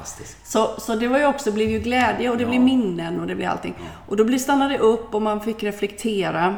Så, 0.44 0.80
så 0.80 0.94
det 0.94 1.08
var 1.08 1.18
ju 1.18 1.26
också, 1.26 1.52
blev 1.52 1.70
ju 1.70 1.78
glädje 1.78 2.30
och 2.30 2.36
det 2.36 2.42
Ja. 2.42 2.48
blev 2.48 2.60
minnen 2.60 3.20
och 3.20 3.26
det 3.26 3.34
blev 3.34 3.50
allting. 3.50 3.74
Och 4.08 4.16
då 4.16 4.24
blev 4.24 4.38
stannade 4.38 4.74
det 4.74 4.78
upp 4.78 5.14
och 5.14 5.22
man 5.22 5.40
fick 5.40 5.62
reflektera 5.62 6.56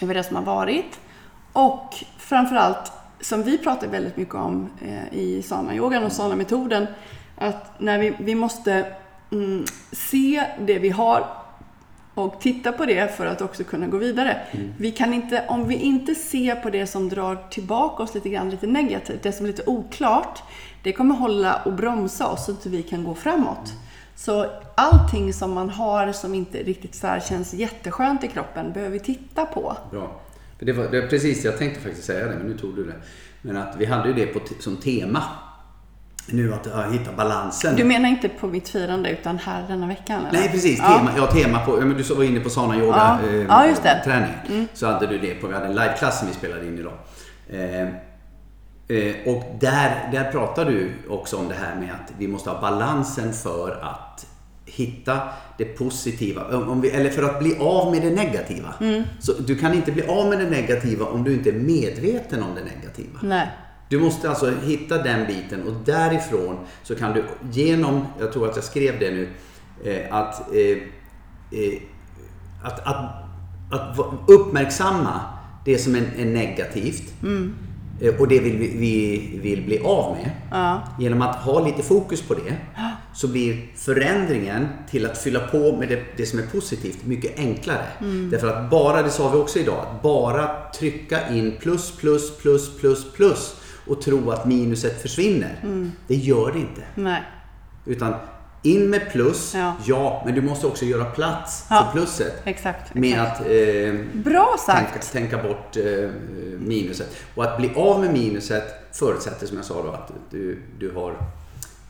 över 0.00 0.14
det 0.14 0.24
som 0.24 0.36
har 0.36 0.42
varit. 0.42 1.00
Och 1.52 1.94
framförallt, 2.18 2.92
som 3.20 3.42
vi 3.42 3.58
pratar 3.58 3.86
väldigt 3.88 4.16
mycket 4.16 4.34
om 4.34 4.70
eh, 4.80 5.18
i 5.18 5.42
sana-yogan 5.42 6.04
och 6.04 6.12
sana-metoden, 6.12 6.86
att 7.36 7.80
när 7.80 7.98
vi, 7.98 8.14
vi 8.18 8.34
måste 8.34 8.92
mm, 9.32 9.64
se 9.92 10.44
det 10.60 10.78
vi 10.78 10.88
har 10.90 11.26
och 12.14 12.40
titta 12.40 12.72
på 12.72 12.86
det 12.86 13.16
för 13.16 13.26
att 13.26 13.40
också 13.40 13.64
kunna 13.64 13.86
gå 13.86 13.98
vidare. 13.98 14.40
Vi 14.78 14.90
kan 14.90 15.12
inte, 15.12 15.44
om 15.48 15.68
vi 15.68 15.74
inte 15.74 16.14
ser 16.14 16.54
på 16.54 16.70
det 16.70 16.86
som 16.86 17.08
drar 17.08 17.38
tillbaka 17.50 18.02
oss 18.02 18.14
lite 18.14 18.28
grann, 18.28 18.50
lite 18.50 18.66
negativt, 18.66 19.22
det 19.22 19.32
som 19.32 19.46
är 19.46 19.50
lite 19.50 19.62
oklart, 19.66 20.42
det 20.82 20.92
kommer 20.92 21.14
hålla 21.14 21.62
och 21.64 21.72
bromsa 21.72 22.26
oss 22.28 22.46
så 22.46 22.52
att 22.52 22.66
vi 22.66 22.82
kan 22.82 23.04
gå 23.04 23.14
framåt. 23.14 23.72
Så 24.16 24.46
allting 24.74 25.32
som 25.32 25.52
man 25.52 25.68
har 25.70 26.12
som 26.12 26.34
inte 26.34 26.62
riktigt 26.62 26.94
så 26.94 27.06
här 27.06 27.20
känns 27.20 27.54
jätteskönt 27.54 28.24
i 28.24 28.28
kroppen 28.28 28.72
behöver 28.72 28.92
vi 28.92 29.00
titta 29.00 29.46
på. 29.46 29.76
Bra. 29.90 30.20
Det 30.58 30.72
var, 30.72 30.84
det 30.88 31.00
var 31.00 31.08
precis, 31.08 31.44
jag 31.44 31.58
tänkte 31.58 31.80
faktiskt 31.80 32.06
säga 32.06 32.26
det, 32.26 32.36
men 32.36 32.46
nu 32.46 32.58
tog 32.58 32.76
du 32.76 32.84
det. 32.84 32.94
Men 33.42 33.56
att 33.56 33.76
vi 33.78 33.84
hade 33.84 34.08
ju 34.08 34.14
det 34.14 34.26
på, 34.26 34.40
som 34.58 34.76
tema. 34.76 35.22
Nu 36.26 36.54
att 36.54 36.66
uh, 36.66 36.92
hitta 36.92 37.12
balansen. 37.12 37.76
Du 37.76 37.84
menar 37.84 38.08
inte 38.08 38.28
på 38.28 38.46
mitt 38.46 38.68
firande 38.68 39.10
utan 39.10 39.38
här 39.38 39.64
denna 39.68 39.86
veckan? 39.86 40.26
Eller? 40.26 40.40
Nej 40.40 40.48
precis, 40.48 40.78
tema, 40.78 41.10
ja. 41.16 41.26
tema 41.26 41.58
på, 41.66 41.80
ja, 41.80 41.84
men 41.84 41.96
du 41.96 42.02
var 42.02 42.24
inne 42.24 42.40
på 42.40 42.50
sana 42.50 42.76
yoga 42.76 43.18
Ja. 43.22 43.28
eh, 43.28 43.44
Ja, 43.48 43.66
just 43.66 43.82
det. 43.82 44.00
träning. 44.04 44.34
Mm. 44.48 44.68
Så 44.74 44.86
hade 44.86 45.06
du 45.06 45.18
det 45.18 45.34
på, 45.34 45.46
vi 45.46 45.54
hade 45.54 45.66
en 45.66 45.74
liveklass 45.74 46.18
som 46.18 46.28
vi 46.28 46.34
spelade 46.34 46.66
in 46.66 46.78
idag. 46.78 46.92
Eh, 47.50 47.82
eh, 48.98 49.14
och 49.34 49.56
där, 49.60 50.08
där 50.12 50.32
pratar 50.32 50.64
du 50.64 50.92
också 51.08 51.36
om 51.36 51.48
det 51.48 51.54
här 51.54 51.74
med 51.76 51.90
att 51.90 52.12
vi 52.18 52.28
måste 52.28 52.50
ha 52.50 52.60
balansen 52.60 53.32
för 53.32 53.80
att 53.82 54.26
hitta 54.66 55.18
det 55.58 55.64
positiva, 55.64 56.42
om 56.58 56.80
vi, 56.80 56.90
eller 56.90 57.10
för 57.10 57.22
att 57.22 57.38
bli 57.38 57.56
av 57.60 57.92
med 57.92 58.02
det 58.02 58.10
negativa. 58.10 58.74
Mm. 58.80 59.02
Så 59.20 59.32
du 59.32 59.58
kan 59.58 59.74
inte 59.74 59.92
bli 59.92 60.06
av 60.06 60.28
med 60.28 60.38
det 60.38 60.50
negativa 60.50 61.06
om 61.06 61.24
du 61.24 61.32
inte 61.32 61.50
är 61.50 61.54
medveten 61.54 62.42
om 62.42 62.54
det 62.54 62.64
negativa. 62.64 63.18
Nej. 63.22 63.50
Du 63.90 63.98
måste 63.98 64.30
alltså 64.30 64.50
hitta 64.50 65.02
den 65.02 65.26
biten 65.26 65.62
och 65.68 65.74
därifrån 65.84 66.56
så 66.82 66.94
kan 66.94 67.12
du 67.14 67.24
genom, 67.52 68.06
jag 68.18 68.32
tror 68.32 68.48
att 68.48 68.56
jag 68.56 68.64
skrev 68.64 68.98
det 69.00 69.10
nu, 69.10 69.28
eh, 69.84 70.14
att, 70.14 70.54
eh, 70.54 70.78
eh, 71.60 71.82
att, 72.62 72.86
att, 72.86 73.24
att 73.70 73.98
uppmärksamma 74.26 75.20
det 75.64 75.78
som 75.78 75.94
är, 75.94 76.02
är 76.16 76.24
negativt 76.24 77.12
eh, 78.00 78.14
och 78.20 78.28
det 78.28 78.38
vill 78.38 78.56
vi, 78.56 78.78
vi 78.78 79.38
vill 79.42 79.64
bli 79.64 79.78
av 79.78 80.16
med. 80.16 80.30
Ja. 80.50 80.82
Genom 80.98 81.22
att 81.22 81.36
ha 81.36 81.66
lite 81.66 81.82
fokus 81.82 82.22
på 82.22 82.34
det 82.34 82.56
så 83.14 83.28
blir 83.28 83.66
förändringen 83.76 84.68
till 84.90 85.06
att 85.06 85.18
fylla 85.18 85.40
på 85.40 85.76
med 85.76 85.88
det, 85.88 86.02
det 86.16 86.26
som 86.26 86.38
är 86.38 86.46
positivt 86.46 87.06
mycket 87.06 87.38
enklare. 87.38 87.86
Därför 88.30 88.48
att 88.48 88.70
bara, 88.70 89.02
det 89.02 89.10
sa 89.10 89.30
vi 89.30 89.38
också 89.38 89.58
idag, 89.58 89.78
att 89.78 90.02
bara 90.02 90.70
trycka 90.78 91.28
in 91.28 91.56
plus, 91.60 91.96
plus, 91.96 92.38
plus, 92.38 92.78
plus, 92.80 93.12
plus 93.12 93.59
och 93.90 94.02
tro 94.02 94.30
att 94.30 94.46
minuset 94.46 95.02
försvinner. 95.02 95.56
Det 96.06 96.14
gör 96.14 96.52
det 96.52 96.58
inte. 96.58 96.82
Nej. 96.94 97.22
Utan 97.86 98.14
in 98.62 98.90
med 98.90 99.10
plus, 99.12 99.54
Ja. 99.54 99.74
ja, 99.86 100.22
men 100.26 100.34
du 100.34 100.42
måste 100.42 100.66
också 100.66 100.84
göra 100.84 101.04
plats 101.04 101.66
Ja. 101.70 101.84
för 101.84 101.92
plusset. 101.98 102.42
Exakt. 102.44 102.94
Med 102.94 103.12
exakt. 103.12 103.40
att 103.40 103.46
eh, 103.46 104.22
Bra 104.22 104.56
sagt. 104.66 105.12
tänka, 105.12 105.38
tänka 105.38 105.48
bort 105.48 105.76
eh, 105.76 106.10
minuset. 106.58 107.16
Och 107.34 107.44
att 107.44 107.56
bli 107.58 107.70
av 107.76 108.00
med 108.00 108.12
minuset 108.12 108.64
förutsätter 108.92 109.46
som 109.46 109.56
jag 109.56 109.66
sa 109.66 109.82
då 109.82 109.88
att 109.90 110.12
du, 110.30 110.62
du 110.78 110.90
har, 110.90 111.10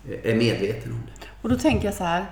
eh, 0.08 0.30
är 0.32 0.36
medveten 0.36 0.92
om 0.92 1.00
det. 1.06 1.26
Och 1.42 1.48
då 1.48 1.56
tänker 1.58 1.84
jag 1.84 1.94
så 1.94 2.04
här. 2.04 2.26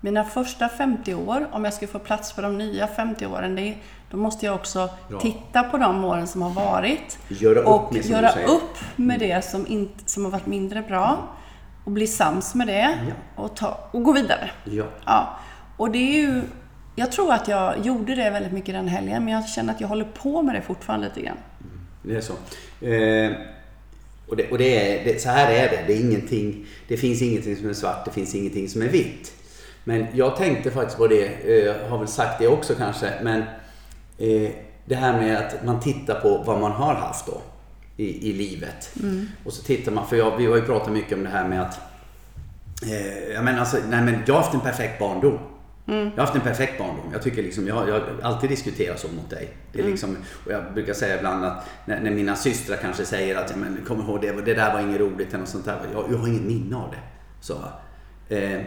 Mina 0.00 0.24
första 0.24 0.68
50 0.68 1.14
år, 1.14 1.48
om 1.52 1.64
jag 1.64 1.74
ska 1.74 1.86
få 1.86 1.98
plats 1.98 2.32
för 2.32 2.42
de 2.42 2.58
nya 2.58 2.86
50 2.86 3.26
åren, 3.26 3.54
det, 3.54 3.74
då 4.10 4.16
måste 4.16 4.46
jag 4.46 4.54
också 4.54 4.90
Bra. 5.08 5.20
titta 5.20 5.62
på 5.62 5.78
de 5.78 6.04
åren 6.04 6.26
som 6.26 6.42
har 6.42 6.50
varit. 6.50 7.18
Göra 7.28 7.68
och 7.68 7.92
med, 7.92 8.06
göra. 8.06 8.30
Mm. 8.32 8.50
upp 8.50 8.78
med 8.96 9.20
det 9.20 9.44
som, 9.44 9.66
inte, 9.66 10.10
som 10.10 10.24
har 10.24 10.30
varit 10.32 10.46
mindre 10.46 10.82
bra. 10.82 11.28
Och 11.84 11.92
bli 11.92 12.06
sams 12.06 12.54
med 12.54 12.66
det 12.66 12.98
Ja. 13.08 13.42
och, 13.42 13.56
ta, 13.56 13.88
och 13.90 14.02
gå 14.02 14.12
vidare. 14.12 14.50
Ja. 14.64 14.84
Ja. 15.04 15.38
Och 15.76 15.90
det 15.90 15.98
är 15.98 16.20
ju... 16.20 16.42
Jag 16.96 17.12
tror 17.12 17.32
att 17.32 17.48
jag 17.48 17.86
gjorde 17.86 18.14
det 18.14 18.30
väldigt 18.30 18.52
mycket 18.52 18.74
den 18.74 18.88
helgen, 18.88 19.24
men 19.24 19.34
jag 19.34 19.48
känner 19.48 19.74
att 19.74 19.80
jag 19.80 19.88
håller 19.88 20.04
på 20.04 20.42
med 20.42 20.54
det 20.54 20.62
fortfarande 20.62 21.06
lite 21.08 21.20
grann. 21.20 21.36
Det 22.02 22.16
är 22.16 22.20
så. 22.20 22.32
Eh, 22.86 23.32
och 24.28 24.36
det, 24.36 24.50
och 24.50 24.58
det 24.58 24.98
är, 25.00 25.04
det, 25.04 25.22
så 25.22 25.28
här 25.28 25.52
är 25.52 25.68
det. 25.70 25.84
Det, 25.86 25.92
är 25.92 26.00
ingenting, 26.00 26.66
det 26.88 26.96
finns 26.96 27.22
ingenting 27.22 27.56
som 27.56 27.68
är 27.68 27.72
svart, 27.74 28.04
det 28.04 28.10
finns 28.10 28.34
ingenting 28.34 28.68
som 28.68 28.82
är 28.82 28.88
vitt. 28.88 29.32
Men 29.84 30.06
jag 30.14 30.36
tänkte 30.36 30.70
faktiskt 30.70 30.98
på 30.98 31.06
det, 31.06 31.24
eh, 31.24 31.64
jag 31.64 31.88
har 31.88 31.98
väl 31.98 32.08
sagt 32.08 32.38
det 32.38 32.48
också 32.48 32.74
kanske, 32.74 33.12
men 33.22 33.44
eh, 34.18 34.50
det 34.84 34.94
här 34.94 35.20
med 35.20 35.36
att 35.36 35.64
man 35.64 35.80
tittar 35.80 36.20
på 36.20 36.42
vad 36.46 36.60
man 36.60 36.72
har 36.72 36.94
haft 36.94 37.26
då 37.26 37.40
i, 37.96 38.30
i 38.30 38.32
livet. 38.32 38.90
Och 39.44 39.52
så 39.52 39.62
tittar 39.62 39.92
man, 39.92 40.06
för 40.06 40.16
jag, 40.16 40.36
vi 40.36 40.46
har 40.46 40.56
ju 40.56 40.62
pratat 40.62 40.92
mycket 40.92 41.18
om 41.18 41.24
det 41.24 41.30
här 41.30 41.48
med 41.48 41.62
att 41.62 41.80
Eh, 42.82 43.32
jag, 43.34 43.44
menar 43.44 43.60
alltså, 43.60 43.76
nej, 43.88 44.02
men 44.02 44.22
jag 44.26 44.34
har 44.34 44.40
haft 44.40 44.54
en 44.54 44.60
perfekt 44.60 44.98
barndom. 44.98 45.38
Jag 45.86 45.94
har 45.94 46.20
haft 46.20 46.34
en 46.34 46.40
perfekt 46.40 46.78
barndom. 46.78 47.04
Jag 47.12 47.22
tycker 47.22 47.42
liksom, 47.42 47.66
jag, 47.66 47.74
har 47.74 48.02
alltid 48.22 48.50
diskuterat 48.50 49.00
så 49.00 49.08
mot 49.08 49.30
dig. 49.30 49.48
Det 49.72 49.80
är 49.80 49.84
liksom, 49.84 50.16
och 50.44 50.52
jag 50.52 50.74
brukar 50.74 50.92
säga 50.92 51.16
ibland 51.16 51.44
att 51.44 51.66
när, 51.86 52.00
när 52.00 52.10
mina 52.10 52.36
systrar 52.36 52.76
kanske 52.76 53.04
säger 53.04 53.36
att 53.36 53.56
men, 53.56 53.78
kom 53.86 54.00
ihåg 54.00 54.20
det, 54.20 54.32
det 54.32 54.54
där 54.54 54.72
var 54.72 54.80
inget 54.80 55.00
roligt 55.00 55.28
eller 55.28 55.38
något 55.38 55.48
sånt 55.48 55.64
där. 55.64 55.78
Jag, 55.92 56.04
jag 56.10 56.18
har 56.18 56.28
inget 56.28 56.42
minne 56.42 56.76
av 56.76 56.90
det. 56.90 57.00
Så, 57.40 57.54
eh, 58.34 58.60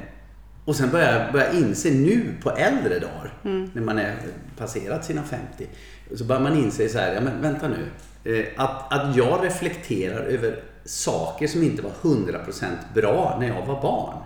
och 0.66 0.76
sen 0.76 0.90
börjar 0.90 1.24
jag 1.24 1.34
börjar 1.34 1.54
inse 1.54 1.92
nu 1.92 2.34
på 2.44 2.52
äldre 2.52 3.00
dagar, 3.00 3.34
när 3.74 3.82
man 3.82 4.00
är 4.00 4.16
passerat 4.58 5.06
sina 5.06 5.24
50, 5.24 5.68
så 6.16 6.24
börjar 6.24 6.42
man 6.42 6.58
inse 6.58 6.90
så 6.90 6.98
här, 6.98 7.14
ja 7.14 7.22
men 7.22 7.42
vänta 7.42 7.68
nu. 7.68 7.86
Eh, 8.24 8.46
att, 8.58 8.94
att 8.94 9.16
jag 9.16 9.46
reflekterar 9.46 10.20
över 10.20 10.64
saker 10.86 11.48
som 11.48 11.64
inte 11.64 11.82
var 11.82 11.92
100% 12.02 12.66
bra 12.94 13.38
när 13.40 13.48
jag 13.48 13.66
var 13.66 13.82
barn 13.82 14.18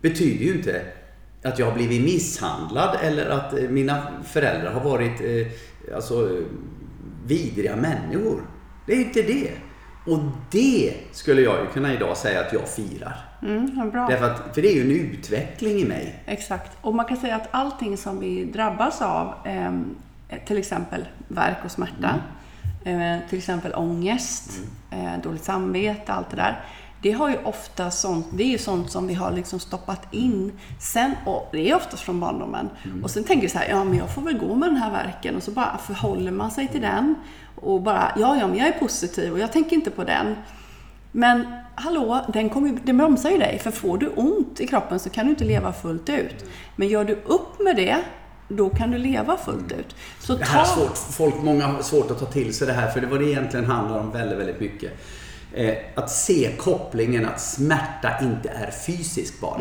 betyder 0.00 0.44
ju 0.44 0.54
inte 0.54 0.82
att 1.42 1.58
jag 1.58 1.66
har 1.66 1.74
blivit 1.74 2.04
misshandlad 2.04 2.98
eller 3.02 3.30
att 3.30 3.58
eh, 3.58 3.68
mina 3.68 4.06
föräldrar 4.24 4.72
har 4.72 4.80
varit 4.90 5.20
eh, 5.20 5.94
alltså, 5.94 6.38
vidriga 7.26 7.76
människor. 7.76 8.42
Det 8.86 8.92
är 8.92 8.96
ju 8.96 9.04
inte 9.04 9.22
det. 9.22 9.50
Och 10.06 10.18
det 10.50 10.94
skulle 11.12 11.42
jag 11.42 11.60
ju 11.60 11.66
kunna 11.66 11.94
idag 11.94 12.16
säga 12.16 12.40
att 12.40 12.52
jag 12.52 12.68
firar. 12.68 13.33
Mm, 13.44 13.90
bra. 13.90 14.06
Därför 14.06 14.30
att, 14.30 14.54
för 14.54 14.62
det 14.62 14.68
är 14.68 14.74
ju 14.74 14.80
en 14.80 14.90
utveckling 14.90 15.78
i 15.78 15.84
mig. 15.84 16.22
Exakt. 16.26 16.78
Och 16.80 16.94
man 16.94 17.06
kan 17.06 17.16
säga 17.16 17.36
att 17.36 17.48
allting 17.50 17.96
som 17.96 18.20
vi 18.20 18.44
drabbas 18.44 19.02
av, 19.02 19.34
eh, 19.44 19.72
till 20.46 20.58
exempel 20.58 21.04
värk 21.28 21.58
och 21.64 21.70
smärta, 21.70 22.14
eh, 22.84 23.28
till 23.28 23.38
exempel 23.38 23.74
ångest, 23.74 24.50
eh, 24.90 25.22
dåligt 25.22 25.44
samvete, 25.44 26.12
allt 26.12 26.30
det 26.30 26.36
där. 26.36 26.60
Det 27.02 27.12
har 27.12 27.30
ju 27.30 27.36
ofta 27.44 27.90
sånt, 27.90 28.26
det 28.32 28.42
är 28.42 28.48
ju 28.48 28.58
sånt 28.58 28.90
som 28.90 29.06
vi 29.06 29.14
har 29.14 29.32
liksom 29.32 29.60
stoppat 29.60 30.14
in 30.14 30.52
sen, 30.80 31.14
och 31.26 31.48
det 31.52 31.70
är 31.70 31.76
oftast 31.76 32.02
från 32.02 32.20
barndomen. 32.20 32.70
Och 33.02 33.10
sen 33.10 33.24
tänker 33.24 33.42
vi 33.42 33.48
så 33.48 33.58
här, 33.58 33.68
ja 33.68 33.84
men 33.84 33.98
jag 33.98 34.14
får 34.14 34.22
väl 34.22 34.38
gå 34.38 34.54
med 34.54 34.68
den 34.68 34.76
här 34.76 34.90
verken 34.90 35.36
och 35.36 35.42
så 35.42 35.50
bara 35.50 35.78
förhåller 35.78 36.30
man 36.30 36.50
sig 36.50 36.68
till 36.68 36.80
den 36.80 37.14
och 37.56 37.82
bara, 37.82 38.12
ja 38.16 38.36
ja 38.36 38.46
men 38.46 38.56
jag 38.58 38.68
är 38.68 38.78
positiv 38.78 39.32
och 39.32 39.38
jag 39.38 39.52
tänker 39.52 39.76
inte 39.76 39.90
på 39.90 40.04
den. 40.04 40.36
Men 41.16 41.46
hallå, 41.74 42.24
den, 42.32 42.48
kommer, 42.48 42.78
den 42.84 42.98
bromsar 42.98 43.30
ju 43.30 43.38
dig. 43.38 43.58
För 43.58 43.70
får 43.70 43.98
du 43.98 44.08
ont 44.08 44.60
i 44.60 44.66
kroppen 44.66 44.98
så 44.98 45.10
kan 45.10 45.24
du 45.24 45.30
inte 45.30 45.44
leva 45.44 45.72
fullt 45.72 46.08
ut. 46.08 46.44
Men 46.76 46.88
gör 46.88 47.04
du 47.04 47.12
upp 47.12 47.60
med 47.60 47.76
det, 47.76 47.96
då 48.48 48.70
kan 48.70 48.90
du 48.90 48.98
leva 48.98 49.36
fullt 49.36 49.72
ut. 49.72 49.96
Så 50.20 50.34
Det 50.34 50.44
här 50.44 50.60
är 50.60 50.64
svårt. 50.64 50.96
Folk, 50.96 51.34
många 51.42 51.66
har 51.66 51.82
svårt 51.82 52.10
att 52.10 52.18
ta 52.18 52.26
till 52.26 52.54
sig 52.54 52.66
det 52.66 52.72
här 52.72 52.90
för 52.90 53.00
det 53.00 53.06
var 53.06 53.18
det 53.18 53.24
egentligen 53.24 53.66
handlar 53.66 54.00
om 54.00 54.10
väldigt, 54.10 54.38
väldigt 54.38 54.60
mycket. 54.60 54.92
Eh, 55.52 55.74
att 55.94 56.10
se 56.10 56.50
kopplingen 56.58 57.26
att 57.26 57.40
smärta 57.40 58.10
inte 58.22 58.48
är 58.48 58.70
fysisk 58.70 59.40
bara. 59.40 59.58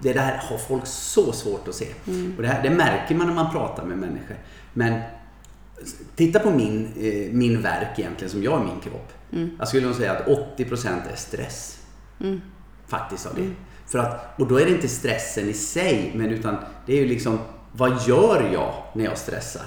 Det 0.00 0.12
där 0.12 0.40
har 0.50 0.58
folk 0.58 0.86
så 0.86 1.32
svårt 1.32 1.68
att 1.68 1.74
se. 1.74 1.86
Och 2.36 2.42
det, 2.42 2.48
här, 2.48 2.62
det 2.62 2.70
märker 2.70 3.14
man 3.14 3.26
när 3.26 3.34
man 3.34 3.52
pratar 3.52 3.84
med 3.84 3.98
människor. 3.98 4.36
Men 4.72 5.00
titta 6.16 6.38
på 6.38 6.50
min, 6.50 6.92
eh, 6.96 7.32
min 7.32 7.62
verk 7.62 7.98
egentligen 7.98 8.30
som 8.30 8.42
jag 8.42 8.50
har 8.50 8.60
i 8.60 8.64
min 8.64 8.80
kropp. 8.80 9.12
Jag 9.58 9.68
skulle 9.68 9.86
nog 9.86 9.96
säga 9.96 10.12
att 10.12 10.26
80% 10.26 10.88
är 11.12 11.16
stress. 11.16 11.78
Faktiskt 12.86 13.26
av 13.26 13.34
det. 13.34 13.50
För 13.86 13.98
att, 13.98 14.40
och 14.40 14.46
då 14.48 14.60
är 14.60 14.64
det 14.64 14.70
inte 14.70 14.88
stressen 14.88 15.48
i 15.48 15.52
sig, 15.52 16.12
men 16.14 16.30
utan 16.30 16.56
det 16.86 16.92
är 16.92 16.96
ju 16.96 17.06
liksom 17.08 17.38
vad 17.72 18.02
gör 18.06 18.50
jag 18.52 18.72
när 18.92 19.04
jag 19.04 19.18
stressar? 19.18 19.62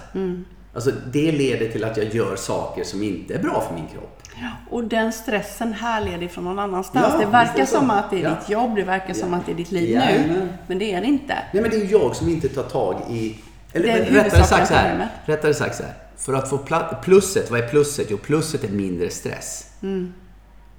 Alltså 0.73 0.91
det 1.13 1.31
leder 1.31 1.71
till 1.71 1.83
att 1.83 1.97
jag 1.97 2.15
gör 2.15 2.35
saker 2.35 2.83
som 2.83 3.03
inte 3.03 3.33
är 3.33 3.39
bra 3.39 3.61
för 3.67 3.75
min 3.75 3.87
kropp. 3.87 4.21
Och 4.69 4.83
den 4.83 5.13
stressen 5.13 5.73
här 5.73 6.01
leder 6.05 6.27
från 6.27 6.43
någon 6.43 6.59
annanstans. 6.59 7.07
Ja, 7.13 7.19
det 7.19 7.25
verkar 7.25 7.57
det 7.57 7.65
som 7.65 7.89
att 7.91 8.09
det 8.09 8.17
är 8.19 8.23
Ja. 8.23 8.29
ditt 8.39 8.49
jobb, 8.49 8.75
det 8.75 8.83
verkar 8.83 9.13
som 9.13 9.31
Ja. 9.33 9.37
att 9.39 9.45
det 9.45 9.51
är 9.51 9.55
ditt 9.55 9.71
liv 9.71 9.89
nu. 9.89 9.93
Jajamän. 9.95 10.49
Men 10.67 10.79
det 10.79 10.93
är 10.93 11.01
det 11.01 11.07
inte. 11.07 11.33
Nej 11.53 11.61
men 11.61 11.71
det 11.71 11.77
är 11.77 11.91
jag 11.91 12.15
som 12.15 12.29
inte 12.29 12.49
tar 12.49 12.63
tag 12.63 13.01
i... 13.09 13.39
Eller 13.73 13.87
Det 13.87 13.93
är 13.93 14.11
men 14.11 14.23
rättare 14.23 14.43
sagt 14.43 14.67
så 14.67 14.73
här. 14.73 15.07
Rättare 15.25 15.53
sagt 15.53 15.75
så 15.75 15.83
här. 15.83 15.93
För 16.17 16.33
att 16.33 16.49
få 16.49 16.59
plusset, 17.03 17.51
vad 17.51 17.59
är 17.59 17.67
plusset? 17.67 18.07
Jo, 18.09 18.17
plusset 18.17 18.63
är 18.63 18.69
mindre 18.69 19.09
stress. 19.09 19.69
Mm. 19.81 20.13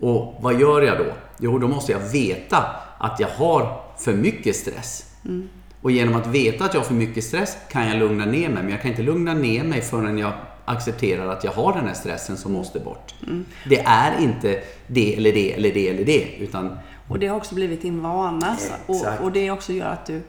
Och 0.01 0.35
vad 0.41 0.61
gör 0.61 0.83
jag 0.83 0.99
då? 0.99 1.13
Jo, 1.39 1.59
då 1.59 1.69
måste 1.69 1.93
jag 1.93 2.01
veta 2.01 2.65
att 2.99 3.21
jag 3.21 3.29
har 3.29 3.81
för 3.99 4.13
mycket 4.13 4.57
stress. 4.57 5.05
Mm. 5.25 5.49
Och 5.83 5.91
genom 5.91 6.15
att 6.15 6.27
veta 6.27 6.65
att 6.65 6.75
jag 6.75 6.81
har 6.81 6.87
för 6.87 6.95
mycket 6.95 7.25
stress 7.25 7.57
kan 7.71 7.89
jag 7.89 7.99
lugna 7.99 8.25
ner 8.25 8.49
mig. 8.49 8.63
Men 8.63 8.73
jag 8.73 8.83
kan 8.83 8.91
inte 8.91 9.03
lugna 9.03 9.35
ner 9.35 9.65
mig 9.65 9.81
förrän 9.81 10.19
jag 10.19 10.33
accepterar 10.65 11.29
att 11.29 11.45
jag 11.45 11.53
har 11.53 11.73
den 11.73 11.87
här 11.87 11.95
stressen 11.95 12.37
som 12.37 12.53
måste 12.53 12.81
bort. 12.81 13.15
Mm. 13.27 13.45
Det 13.69 13.81
är 13.81 14.23
inte 14.23 14.63
det 14.87 15.17
eller 15.17 15.33
det 15.33 15.53
eller 15.53 15.73
det 15.73 15.89
eller 15.89 16.05
det. 16.05 16.37
Utan 16.39 16.79
Och 17.09 17.19
det 17.19 17.27
har 17.27 17.37
också 17.37 17.55
blivit 17.55 17.83
din 17.83 18.03
vana. 18.03 18.57
Och, 18.87 19.07
och 19.23 19.33
det 19.33 19.51
också 19.51 19.73
gör 19.73 19.91
att 19.91 20.07
du 20.07 20.23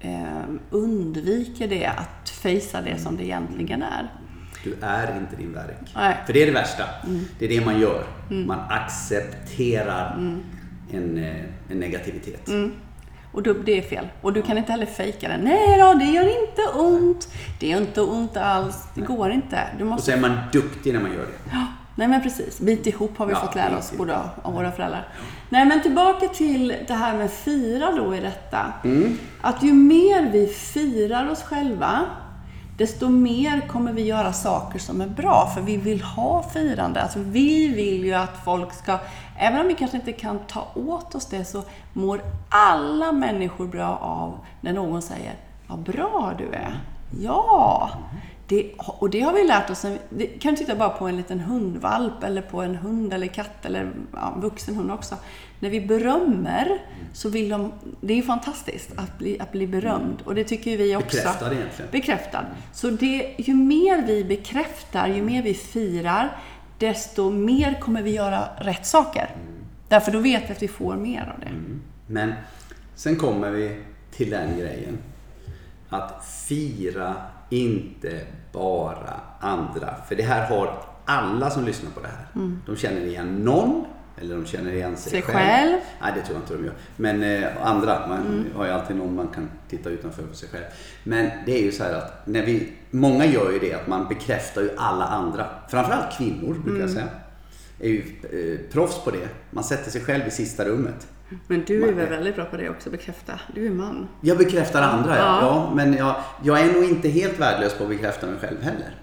eh, 0.00 0.44
undviker 0.70 1.68
det, 1.68 1.86
att 1.86 2.28
fejsa 2.28 2.80
det 2.80 2.98
som 2.98 3.16
det 3.16 3.24
egentligen 3.24 3.82
är. 3.82 4.10
Du 4.64 4.76
är 4.80 5.16
inte 5.16 5.36
din 5.36 5.52
verk. 5.52 5.92
Nej. 5.94 6.16
För 6.26 6.32
det 6.32 6.42
är 6.42 6.46
det 6.46 6.52
värsta. 6.52 6.84
Det 7.38 7.44
är 7.44 7.48
det 7.48 7.64
man 7.64 7.80
gör. 7.80 8.04
Man 8.28 8.58
accepterar 8.70 10.16
en, 10.92 11.18
eh, 11.24 11.44
en 11.70 11.80
negativitet. 11.80 12.48
Och 13.32 13.42
då, 13.42 13.52
det 13.52 13.78
är 13.78 13.82
fel. 13.82 14.08
Och 14.20 14.32
du 14.32 14.42
kan 14.42 14.58
inte 14.58 14.72
heller 14.72 14.86
fejka 14.86 15.28
det. 15.28 15.36
Nej 15.42 15.78
då, 15.78 15.94
det 15.94 16.04
gör 16.04 16.42
inte 16.48 16.62
ont. 16.78 17.28
Det 17.60 17.68
gör 17.68 17.80
inte 17.80 18.00
ont 18.00 18.36
alls. 18.36 18.76
Det 18.94 19.00
går 19.00 19.30
inte. 19.30 19.60
Du 19.78 19.84
Och 19.84 19.90
måste... 19.90 20.06
så 20.12 20.16
är 20.18 20.20
man 20.20 20.38
duktig 20.52 20.92
när 20.92 21.00
man 21.00 21.10
gör 21.12 21.18
det. 21.26 21.50
Ja, 21.52 21.66
nej 21.96 22.08
men 22.08 22.22
precis. 22.22 22.60
Bit 22.60 22.86
ihop 22.86 23.18
har 23.18 23.26
vi 23.26 23.32
Ja, 23.32 23.38
fått 23.40 23.54
lära 23.54 23.78
oss, 23.78 23.92
både 23.96 24.18
av 24.42 24.52
våra 24.54 24.72
föräldrar. 24.72 25.08
Nej 25.48 25.64
men 25.66 25.82
tillbaka 25.82 26.28
till 26.28 26.74
det 26.88 26.94
här 26.94 27.18
med 27.18 27.30
fira 27.30 27.92
då 27.92 28.14
i 28.14 28.20
detta. 28.20 28.72
Mm. 28.84 29.18
Att 29.40 29.62
ju 29.62 29.72
mer 29.72 30.30
vi 30.32 30.46
firar 30.46 31.30
oss 31.30 31.42
själva, 31.42 32.00
desto 32.78 33.08
mer 33.08 33.68
kommer 33.68 33.92
vi 33.92 34.02
göra 34.02 34.32
saker 34.32 34.78
som 34.78 35.00
är 35.00 35.06
bra. 35.06 35.50
För 35.54 35.60
vi 35.60 35.76
vill 35.76 36.02
ha 36.02 36.42
firande. 36.42 37.02
Alltså 37.02 37.18
vi 37.18 37.68
vill 37.68 38.04
ju 38.04 38.14
att 38.14 38.44
folk 38.44 38.72
ska, 38.72 38.98
även 39.38 39.60
om 39.60 39.66
vi 39.66 39.74
kanske 39.74 39.96
inte 39.96 40.12
kan 40.12 40.38
ta 40.38 40.66
åt 40.74 41.14
oss 41.14 41.26
det, 41.26 41.44
så 41.44 41.62
mår 41.92 42.20
alla 42.48 43.12
människor 43.12 43.66
bra 43.66 43.96
av 43.96 44.38
när 44.60 44.72
någon 44.72 45.02
säger 45.02 45.34
Vad 45.66 45.78
bra 45.78 46.34
du 46.38 46.44
är. 46.52 46.80
Ja! 47.20 47.90
Det, 48.48 48.72
och 48.78 49.10
det 49.10 49.20
har 49.20 49.32
vi 49.32 49.44
lärt 49.44 49.70
oss. 49.70 49.84
vi- 50.08 50.26
kan 50.26 50.56
titta 50.56 50.74
bara 50.76 50.88
på 50.88 51.08
en 51.08 51.16
liten 51.16 51.40
hundvalp 51.40 52.22
eller 52.24 52.42
på 52.42 52.62
en 52.62 52.76
hund 52.76 53.12
eller 53.12 53.26
katt 53.26 53.64
eller 53.64 53.92
ja, 54.12 54.34
vuxen 54.36 54.76
hund 54.76 54.92
också. 54.92 55.14
När 55.64 55.70
vi 55.70 55.80
berömmer 55.80 56.78
så 57.12 57.28
vill 57.28 57.48
de... 57.48 57.72
Det 58.00 58.12
är 58.12 58.16
ju 58.16 58.22
fantastiskt 58.22 58.90
att 58.96 59.18
bli, 59.18 59.40
att 59.40 59.52
bli 59.52 59.66
berömd 59.66 60.22
och 60.24 60.34
det 60.34 60.44
tycker 60.44 60.70
ju 60.70 60.76
vi 60.76 60.96
också. 60.96 61.16
Bekräftad 61.16 61.52
egentligen. 61.52 61.90
Bekräftad. 61.90 62.44
Så 62.72 62.90
det, 62.90 63.34
ju 63.38 63.54
mer 63.54 64.06
vi 64.06 64.24
bekräftar, 64.24 65.08
ju 65.08 65.22
mer 65.22 65.42
vi 65.42 65.54
firar, 65.54 66.36
desto 66.78 67.30
mer 67.30 67.80
kommer 67.80 68.02
vi 68.02 68.10
göra 68.10 68.48
rätt 68.58 68.86
saker. 68.86 69.30
Därför 69.88 70.12
då 70.12 70.18
vet 70.18 70.50
vi 70.50 70.52
att 70.52 70.62
vi 70.62 70.68
får 70.68 70.96
mer 70.96 71.32
av 71.34 71.40
det. 71.40 71.50
Men 72.06 72.32
sen 72.94 73.16
kommer 73.16 73.50
vi 73.50 73.80
till 74.10 74.30
den 74.30 74.58
grejen. 74.58 74.98
Att 75.88 76.24
fira 76.24 77.14
inte 77.50 78.20
bara 78.52 79.20
andra. 79.40 79.94
För 80.08 80.16
det 80.16 80.22
här 80.22 80.48
har 80.48 80.82
alla 81.04 81.50
som 81.50 81.64
lyssnar 81.64 81.90
på 81.90 82.00
det 82.00 82.08
här. 82.08 82.26
De 82.66 82.76
känner 82.76 83.00
igen 83.00 83.36
någon. 83.36 83.84
Eller 84.20 84.34
de 84.34 84.46
känner 84.46 84.72
igen 84.72 84.96
sig, 84.96 85.10
Sig 85.10 85.22
själv. 85.22 85.78
Nej, 86.00 86.12
det 86.14 86.20
tror 86.22 86.36
jag 86.36 86.42
inte 86.42 86.54
de 86.54 86.64
gör. 86.64 86.74
Men 86.96 87.22
eh, 87.22 87.66
andra. 87.66 88.06
Man 88.06 88.46
har 88.54 88.64
ju 88.64 88.70
alltid 88.70 88.96
någon 88.96 89.14
man 89.14 89.28
kan 89.28 89.50
titta 89.68 89.90
utanför 89.90 90.22
för 90.22 90.34
sig 90.34 90.48
själv. 90.48 90.64
Men 91.04 91.30
det 91.46 91.58
är 91.58 91.62
ju 91.62 91.72
så 91.72 91.84
här 91.84 91.94
att 91.94 92.26
när 92.26 92.42
vi, 92.46 92.72
många 92.90 93.26
gör 93.26 93.52
ju 93.52 93.58
det 93.58 93.74
att 93.74 93.86
man 93.86 94.08
bekräftar 94.08 94.62
ju 94.62 94.70
alla 94.76 95.04
andra. 95.04 95.46
Framförallt 95.68 96.18
kvinnor 96.18 96.54
brukar 96.64 96.80
jag 96.80 96.90
säga. 96.90 97.08
Är 97.80 97.88
ju 97.88 98.02
eh, 98.32 98.72
proffs 98.72 99.04
på 99.04 99.10
det. 99.10 99.28
Man 99.50 99.64
sätter 99.64 99.90
sig 99.90 100.00
själv 100.00 100.26
i 100.26 100.30
sista 100.30 100.64
rummet. 100.64 101.06
Men 101.46 101.64
du 101.66 101.88
är 101.88 101.92
väl 101.92 102.08
väldigt 102.08 102.36
bra 102.36 102.44
på 102.44 102.56
det 102.56 102.70
också, 102.70 102.90
bekräfta. 102.90 103.40
Du 103.54 103.66
är 103.66 103.70
man. 103.70 104.08
Jag 104.20 104.38
bekräftar 104.38 104.82
andra, 104.82 105.18
ja. 105.18 105.24
Ja. 105.24 105.40
ja 105.40 105.72
men 105.74 105.94
jag, 105.94 106.14
jag 106.42 106.60
är 106.60 106.72
nog 106.72 106.84
inte 106.84 107.08
helt 107.08 107.40
värdelös 107.40 107.74
på 107.74 107.82
att 107.82 107.90
bekräfta 107.90 108.26
mig 108.26 108.36
själv 108.40 108.62
heller. 108.62 108.94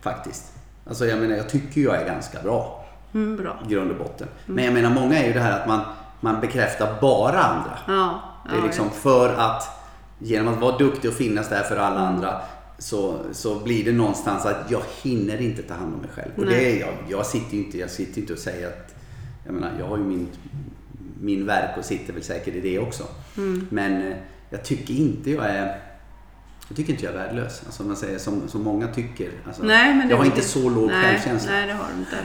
Faktiskt. 0.00 0.52
Alltså 0.86 1.06
jag 1.06 1.18
menar, 1.18 1.36
jag 1.36 1.48
tycker 1.48 1.80
jag 1.80 1.96
är 1.96 2.06
ganska 2.06 2.42
bra 2.42 2.79
Mm, 3.14 3.36
bra. 3.36 3.58
grund 3.68 3.90
och 3.90 3.96
botten. 3.96 4.28
Men 4.46 4.64
jag 4.64 4.74
menar, 4.74 4.90
många 4.90 5.18
är 5.18 5.26
ju 5.26 5.32
det 5.32 5.40
här 5.40 5.60
att 5.60 5.68
man, 5.68 5.80
man 6.20 6.40
bekräftar 6.40 7.00
bara 7.00 7.42
andra. 7.42 7.78
Ja, 7.86 8.20
Det 8.48 8.54
är 8.54 8.58
ja, 8.58 8.64
liksom 8.64 8.90
för 8.90 9.34
att, 9.34 9.62
genom 10.18 10.54
att 10.54 10.60
vara 10.60 10.78
duktig 10.78 11.10
och 11.10 11.16
finnas 11.16 11.48
där 11.48 11.62
för 11.62 11.76
alla 11.76 12.00
andra, 12.00 12.40
så, 12.78 13.18
så 13.32 13.58
blir 13.58 13.84
det 13.84 13.92
någonstans 13.92 14.46
att 14.46 14.70
jag 14.70 14.82
hinner 15.02 15.40
inte 15.42 15.62
ta 15.62 15.74
hand 15.74 15.94
om 15.94 16.00
mig 16.00 16.10
själv. 16.14 16.30
Och 16.36 16.46
det 16.46 16.72
är 16.76 16.80
jag. 16.80 16.94
Jag 17.08 17.26
sitter 17.26 17.56
ju 17.56 17.64
inte, 17.64 17.78
jag 17.78 17.90
sitter 17.90 18.20
inte 18.20 18.32
och 18.32 18.38
säger 18.38 18.66
att, 18.68 18.94
jag 19.44 19.54
menar, 19.54 19.70
jag 19.78 19.86
har 19.86 19.96
ju 19.96 20.04
min, 20.04 20.28
min 21.20 21.46
verk 21.46 21.78
och 21.78 21.84
sitter 21.84 22.12
väl 22.12 22.22
säkert 22.22 22.54
i 22.54 22.60
det 22.60 22.78
också. 22.78 23.04
Mm. 23.36 23.66
Men 23.70 24.12
eh, 24.12 24.16
jag 24.50 24.64
tycker 24.64 24.94
inte 24.94 25.30
jag 25.30 25.44
är, 25.44 25.78
jag 26.70 26.76
tycker 26.76 26.92
inte 26.92 27.04
jag 27.04 27.14
är 27.14 27.18
värdelös. 27.18 27.62
Alltså 27.66 27.82
man 27.82 27.96
säger 27.96 28.18
som, 28.18 28.48
som 28.48 28.62
många 28.62 28.86
tycker. 28.88 29.30
Alltså, 29.46 29.62
Nej, 29.62 29.94
men 29.94 30.08
jag 30.10 30.16
har 30.16 30.24
inte 30.24 30.40
så 30.42 30.68
låg 30.70 30.88
nej, 30.90 31.04
självkänsla. 31.04 31.52
Nej, 31.52 31.66
det 31.66 31.72
har 31.72 31.84
du 31.94 32.00
inte. 32.00 32.16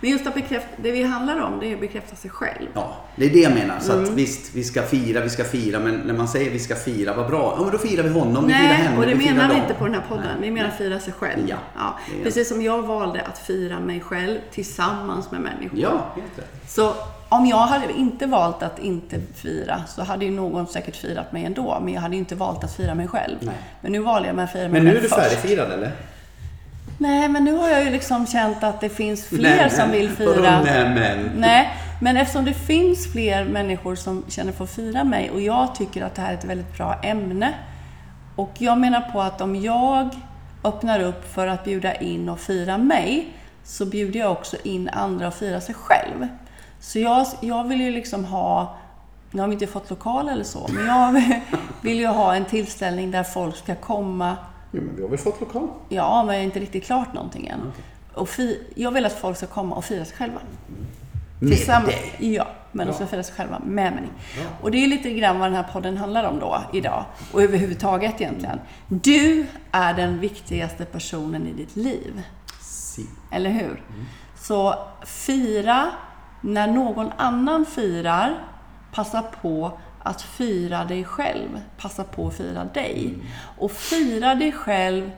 Men 0.00 0.10
just 0.10 0.26
att 0.26 0.34
bekräfta, 0.34 0.68
det 0.82 0.90
vi 0.90 1.02
handlar 1.02 1.40
om, 1.40 1.60
det 1.60 1.66
är 1.70 1.74
att 1.74 1.80
bekräfta 1.80 2.16
sig 2.16 2.30
själv. 2.30 2.66
Ja, 2.74 2.96
det 3.16 3.24
är 3.24 3.30
det 3.30 3.40
jag 3.40 3.52
menar. 3.54 3.80
Så 3.80 3.92
att 3.92 3.98
Mm. 3.98 4.14
visst, 4.14 4.54
vi 4.54 4.64
ska 4.64 4.82
fira, 4.82 5.20
vi 5.20 5.30
ska 5.30 5.44
fira. 5.44 5.80
Men 5.80 5.94
när 5.94 6.14
man 6.14 6.28
säger 6.28 6.50
vi 6.50 6.58
ska 6.58 6.74
fira, 6.74 7.14
vad 7.14 7.26
bra. 7.30 7.54
Ja, 7.58 7.62
men 7.62 7.72
då 7.72 7.78
firar 7.78 8.02
vi 8.02 8.08
honom, 8.08 8.46
vi 8.46 8.52
firar 8.52 8.62
Nej, 8.68 8.76
henne, 8.76 8.96
och 8.98 9.06
det 9.06 9.14
vi 9.14 9.24
menar 9.26 9.48
vi 9.48 9.54
inte 9.60 9.74
på 9.74 9.84
den 9.84 9.94
här 9.94 10.04
podden. 10.08 10.24
Nej, 10.26 10.48
Vi 10.48 10.50
menar 10.50 10.68
nej. 10.68 10.78
fira 10.78 11.00
sig 11.00 11.12
själv. 11.12 11.40
Ja, 11.48 11.98
är- 12.20 12.24
Precis 12.24 12.48
som 12.48 12.62
jag 12.62 12.82
valde 12.82 13.20
att 13.22 13.38
fira 13.38 13.80
mig 13.80 14.00
själv 14.00 14.38
tillsammans 14.52 15.30
med 15.30 15.40
människor. 15.40 15.78
Ja, 15.78 16.12
helt 16.16 16.38
rätt. 16.38 16.70
Så 16.70 16.94
om 17.28 17.46
jag 17.46 17.56
hade 17.56 17.92
inte 17.92 18.26
valt 18.26 18.62
att 18.62 18.78
inte 18.78 19.20
fira 19.34 19.82
så 19.88 20.02
hade 20.02 20.24
ju 20.24 20.30
någon 20.30 20.66
säkert 20.66 20.96
firat 20.96 21.32
mig 21.32 21.44
ändå. 21.44 21.78
Men 21.80 21.94
jag 21.94 22.00
hade 22.00 22.14
ju 22.14 22.18
inte 22.18 22.34
valt 22.34 22.64
att 22.64 22.76
fira 22.76 22.94
mig 22.94 23.08
själv. 23.08 23.36
Nej. 23.40 23.54
Men 23.80 23.92
nu 23.92 23.98
valde 23.98 24.28
jag 24.28 24.36
mig 24.36 24.44
att 24.44 24.52
fira 24.52 24.68
mig 24.68 24.82
Men 24.82 24.84
nu 24.84 24.90
själv 24.90 24.98
är 24.98 25.02
du 25.02 25.08
färdigfirad 25.08 25.72
eller? 25.72 25.92
Nej, 26.98 27.28
men 27.28 27.44
nu 27.44 27.52
har 27.52 27.68
jag 27.68 27.84
ju 27.84 27.90
liksom 27.90 28.26
känt 28.26 28.64
att 28.64 28.80
det 28.80 28.88
finns 28.88 29.26
fler 29.26 29.68
som 29.68 29.90
vill 29.90 30.10
fira. 30.10 30.62
Nej, 30.64 30.88
men. 30.88 31.30
Nej, 31.36 31.76
men 32.00 32.16
eftersom 32.16 32.44
det 32.44 32.54
finns 32.54 33.12
fler 33.12 33.44
människor 33.44 33.94
som 33.94 34.24
känner 34.28 34.52
för 34.52 34.64
att 34.64 34.70
fira 34.70 35.04
mig 35.04 35.30
och 35.30 35.40
jag 35.40 35.74
tycker 35.74 36.04
att 36.04 36.14
det 36.14 36.22
här 36.22 36.30
är 36.30 36.34
ett 36.34 36.44
väldigt 36.44 36.76
bra 36.76 37.00
ämne. 37.02 37.54
Och 38.36 38.52
jag 38.58 38.78
menar 38.78 39.00
på 39.00 39.20
att 39.20 39.40
om 39.40 39.56
jag 39.56 40.08
öppnar 40.64 41.00
upp 41.00 41.34
för 41.34 41.46
att 41.46 41.64
bjuda 41.64 41.94
in 41.94 42.28
och 42.28 42.40
fira 42.40 42.78
mig 42.78 43.28
så 43.64 43.86
bjuder 43.86 44.20
jag 44.20 44.32
också 44.32 44.56
in 44.64 44.88
andra 44.88 45.26
att 45.26 45.34
fira 45.34 45.60
sig 45.60 45.74
själv. 45.74 46.28
Så 46.84 46.98
jag, 46.98 47.26
jag 47.40 47.64
vill 47.64 47.80
ju 47.80 47.90
liksom 47.90 48.24
ha, 48.24 48.76
nu 49.30 49.40
har 49.40 49.48
vi 49.48 49.52
inte 49.54 49.66
fått 49.66 49.90
lokal 49.90 50.28
eller 50.28 50.44
så, 50.44 50.68
men 50.72 50.86
jag 50.86 51.12
vill 51.80 51.98
ju 51.98 52.06
ha 52.06 52.34
en 52.34 52.44
tillställning 52.44 53.10
där 53.10 53.22
folk 53.22 53.56
ska 53.56 53.74
komma 53.74 54.36
Jo, 54.72 54.82
men 54.82 54.96
vi 54.96 55.02
har 55.02 55.08
väl 55.08 55.18
fått 55.18 55.40
lokal? 55.40 55.68
Ja, 55.88 56.22
men 56.24 56.34
jag 56.34 56.40
är 56.42 56.46
inte 56.46 56.60
riktigt 56.60 56.84
klart 56.84 57.12
någonting 57.14 57.46
än. 57.46 57.72
Och 58.14 58.28
fi- 58.28 58.62
jag 58.74 58.90
vill 58.90 59.06
att 59.06 59.12
folk 59.12 59.36
ska 59.36 59.46
komma 59.46 59.76
och 59.76 59.84
fira 59.84 60.04
sig 60.04 60.16
själva. 60.16 60.40
Med 61.40 61.52
Tillsammans- 61.52 61.86
dig? 62.18 62.34
Ja, 62.34 62.46
men 62.72 62.86
de 62.86 62.92
ska 62.92 63.06
fira 63.06 63.22
sig 63.22 63.34
själva 63.34 63.58
med 63.58 63.92
mig. 63.92 64.04
Och 64.62 64.70
det 64.70 64.84
är 64.84 64.86
lite 64.88 65.10
grann 65.10 65.38
vad 65.38 65.48
den 65.50 65.56
här 65.56 65.72
podden 65.72 65.96
handlar 65.96 66.24
om 66.24 66.38
då, 66.38 66.62
idag. 66.72 67.04
Och 67.32 67.42
överhuvudtaget 67.42 68.20
egentligen. 68.20 68.60
Du 68.88 69.46
är 69.70 69.94
den 69.94 70.20
viktigaste 70.20 70.84
personen 70.84 71.46
i 71.46 71.52
ditt 71.52 71.76
liv. 71.76 72.22
Si. 72.62 73.06
Eller 73.32 73.50
hur? 73.50 73.82
Så 74.40 74.74
fira 75.06 75.86
när 76.44 76.66
någon 76.66 77.12
annan 77.16 77.66
firar. 77.66 78.44
Passa 78.92 79.22
på 79.22 79.78
att 80.02 80.22
fira 80.22 80.84
dig 80.84 81.04
själv. 81.04 81.60
Passa 81.78 82.04
på 82.04 82.26
att 82.26 82.36
fira 82.36 82.64
dig. 82.64 83.14
Och 83.58 83.70
fira 83.70 84.34
dig 84.34 84.52
själv 84.52 85.10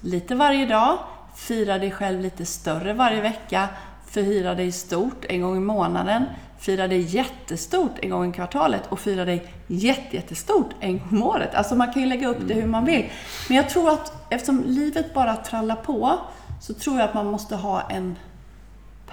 lite 0.00 0.34
varje 0.34 0.66
dag. 0.66 0.98
Fira 1.36 1.78
dig 1.78 1.90
själv 1.90 2.20
lite 2.20 2.46
större 2.46 2.92
varje 2.92 3.20
vecka. 3.20 3.68
Fira 4.06 4.54
dig 4.54 4.72
stort 4.72 5.24
en 5.28 5.42
gång 5.42 5.56
i 5.56 5.60
månaden. 5.60 6.24
Fira 6.58 6.88
dig 6.88 7.00
jättestort 7.00 7.98
en 8.02 8.10
gång 8.10 8.30
i 8.30 8.32
kvartalet 8.32 8.82
och 8.88 9.00
fira 9.00 9.24
dig 9.24 9.52
jätte, 9.66 10.16
jättestort 10.16 10.70
en 10.80 10.98
gång 10.98 11.08
om 11.10 11.22
året. 11.22 11.54
Alltså 11.54 11.74
man 11.74 11.92
kan 11.92 12.02
ju 12.02 12.08
lägga 12.08 12.28
upp 12.28 12.48
det 12.48 12.54
hur 12.54 12.66
man 12.66 12.84
vill. 12.84 13.10
Men 13.48 13.56
jag 13.56 13.68
tror 13.68 13.90
att 13.90 14.12
eftersom 14.30 14.62
livet 14.66 15.14
bara 15.14 15.36
trallar 15.36 15.76
på 15.76 16.18
så 16.60 16.74
tror 16.74 16.98
jag 16.98 17.08
att 17.08 17.14
man 17.14 17.26
måste 17.26 17.56
ha 17.56 17.80
en 17.90 18.16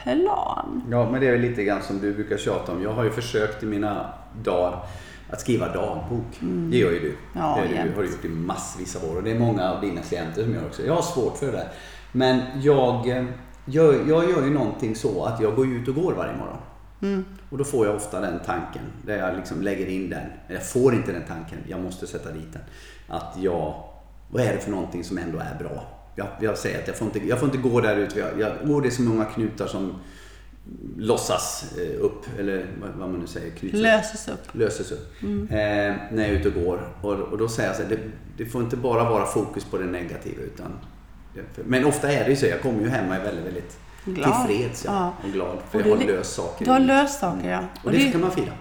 plan. 0.03 0.83
Ja, 0.91 1.11
men 1.11 1.21
det 1.21 1.27
är 1.27 1.31
väl 1.31 1.41
lite 1.41 1.63
grann 1.63 1.81
som 1.81 1.99
du 1.99 2.13
brukar 2.13 2.37
tjata 2.37 2.71
om. 2.71 2.83
Jag 2.83 2.93
har 2.93 3.03
ju 3.03 3.11
försökt 3.11 3.63
i 3.63 3.65
mina 3.65 4.13
dagar 4.43 4.83
att 5.29 5.41
skriva 5.41 5.73
dagbok. 5.73 6.39
Det 6.71 6.77
gör 6.77 6.91
ju 6.91 6.99
du. 6.99 7.07
Mm. 7.07 7.17
Ja, 7.33 7.59
det 7.63 7.75
jämt. 7.75 7.89
du 7.89 7.95
har 7.95 8.03
du 8.03 8.09
gjort 8.11 8.25
i 8.25 8.29
massvis 8.29 8.95
av 8.95 9.11
år. 9.11 9.15
Och 9.15 9.23
det 9.23 9.31
är 9.31 9.39
många 9.39 9.71
av 9.71 9.81
dina 9.81 10.01
klienter 10.01 10.43
som 10.43 10.53
gör 10.53 10.65
också. 10.65 10.85
Jag 10.85 10.93
har 10.93 11.01
svårt 11.01 11.37
för 11.37 11.45
det 11.45 11.51
där. 11.51 11.67
Men 12.11 12.41
jag, 12.61 13.09
eh, 13.09 13.25
gör, 13.65 13.93
jag 14.07 14.29
gör 14.29 14.43
ju 14.43 14.49
någonting 14.49 14.95
så 14.95 15.23
att 15.23 15.41
jag 15.41 15.55
går 15.55 15.67
ut 15.67 15.87
och 15.87 15.95
går 15.95 16.13
varje 16.13 16.37
morgon. 16.37 16.57
Mm. 17.01 17.25
Och 17.49 17.57
då 17.57 17.63
får 17.63 17.85
jag 17.85 17.95
ofta 17.95 18.21
den 18.21 18.39
tanken, 18.45 18.81
där 19.05 19.17
jag 19.17 19.35
liksom 19.35 19.61
lägger 19.61 19.85
in 19.85 20.09
den. 20.09 20.25
Jag 20.47 20.67
får 20.67 20.93
inte 20.93 21.11
den 21.11 21.23
tanken, 21.27 21.57
jag 21.67 21.79
måste 21.79 22.07
sätta 22.07 22.31
dit 22.31 22.53
den. 22.53 22.61
Att 23.07 23.37
jag, 23.37 23.83
vad 24.29 24.43
är 24.43 24.53
det 24.53 24.59
för 24.59 24.71
någonting 24.71 25.03
som 25.03 25.17
ändå 25.17 25.37
är 25.37 25.55
bra? 25.59 25.98
Jag, 26.19 26.27
jag 26.39 26.57
säger 26.57 26.79
att 26.81 26.87
jag 26.87 26.97
får 26.97 27.05
inte, 27.07 27.27
jag 27.27 27.39
får 27.39 27.45
inte 27.47 27.57
gå 27.57 27.81
där 27.81 27.95
ute. 27.95 28.19
Jag, 28.19 28.39
jag, 28.39 28.69
oh, 28.71 28.81
det 28.81 28.87
är 28.87 28.91
så 28.91 29.01
många 29.01 29.25
knutar 29.25 29.67
som 29.67 29.95
låtsas 30.97 31.73
eh, 31.77 32.01
upp, 32.05 32.25
eller 32.39 32.65
vad, 32.97 33.09
man 33.09 33.19
nu 33.19 33.27
säger. 33.27 33.51
Knyts 33.51 33.75
Löses 33.75 34.27
upp. 34.27 34.55
löses 34.55 34.91
upp. 34.91 35.13
Eh, 35.23 35.27
när 35.49 35.97
jag 36.11 36.25
är 36.27 36.31
ute 36.31 36.47
och 36.47 36.53
går. 36.63 36.79
Och, 37.01 37.13
och 37.13 37.37
då 37.37 37.47
säger 37.49 37.69
jag 37.69 37.75
så 37.77 37.83
här, 37.83 37.89
det, 37.89 37.99
det 38.37 38.45
får 38.45 38.61
inte 38.63 38.77
bara 38.77 39.09
vara 39.09 39.25
fokus 39.25 39.65
på 39.65 39.77
det 39.77 39.85
negativa. 39.85 40.41
Utan, 40.41 40.71
men 41.55 41.85
ofta 41.85 42.11
är 42.11 42.23
det 42.23 42.29
ju 42.29 42.35
så, 42.35 42.45
jag 42.45 42.61
kommer 42.61 42.81
ju 42.81 42.89
hem 42.89 43.09
och 43.09 43.15
är 43.15 43.23
väldigt, 43.23 43.45
väldigt 43.45 43.77
Glad. 44.05 44.47
tillfreds 44.47 44.85
ja, 44.85 44.91
Ja. 44.93 45.27
och 45.27 45.33
glad. 45.33 45.57
För 45.71 45.79
Och 45.79 45.87
jag 45.87 45.99
det 45.99 46.05
har 46.05 46.11
löst 46.17 46.33
saker. 46.35 46.65
Du 46.65 46.71
har 46.71 46.79
löst 46.79 47.19
saker, 47.19 47.49
ja. 47.51 47.63
Och 47.83 47.91
det 47.91 48.11
kan 48.11 48.21
man 48.21 48.31
fira. 48.31 48.53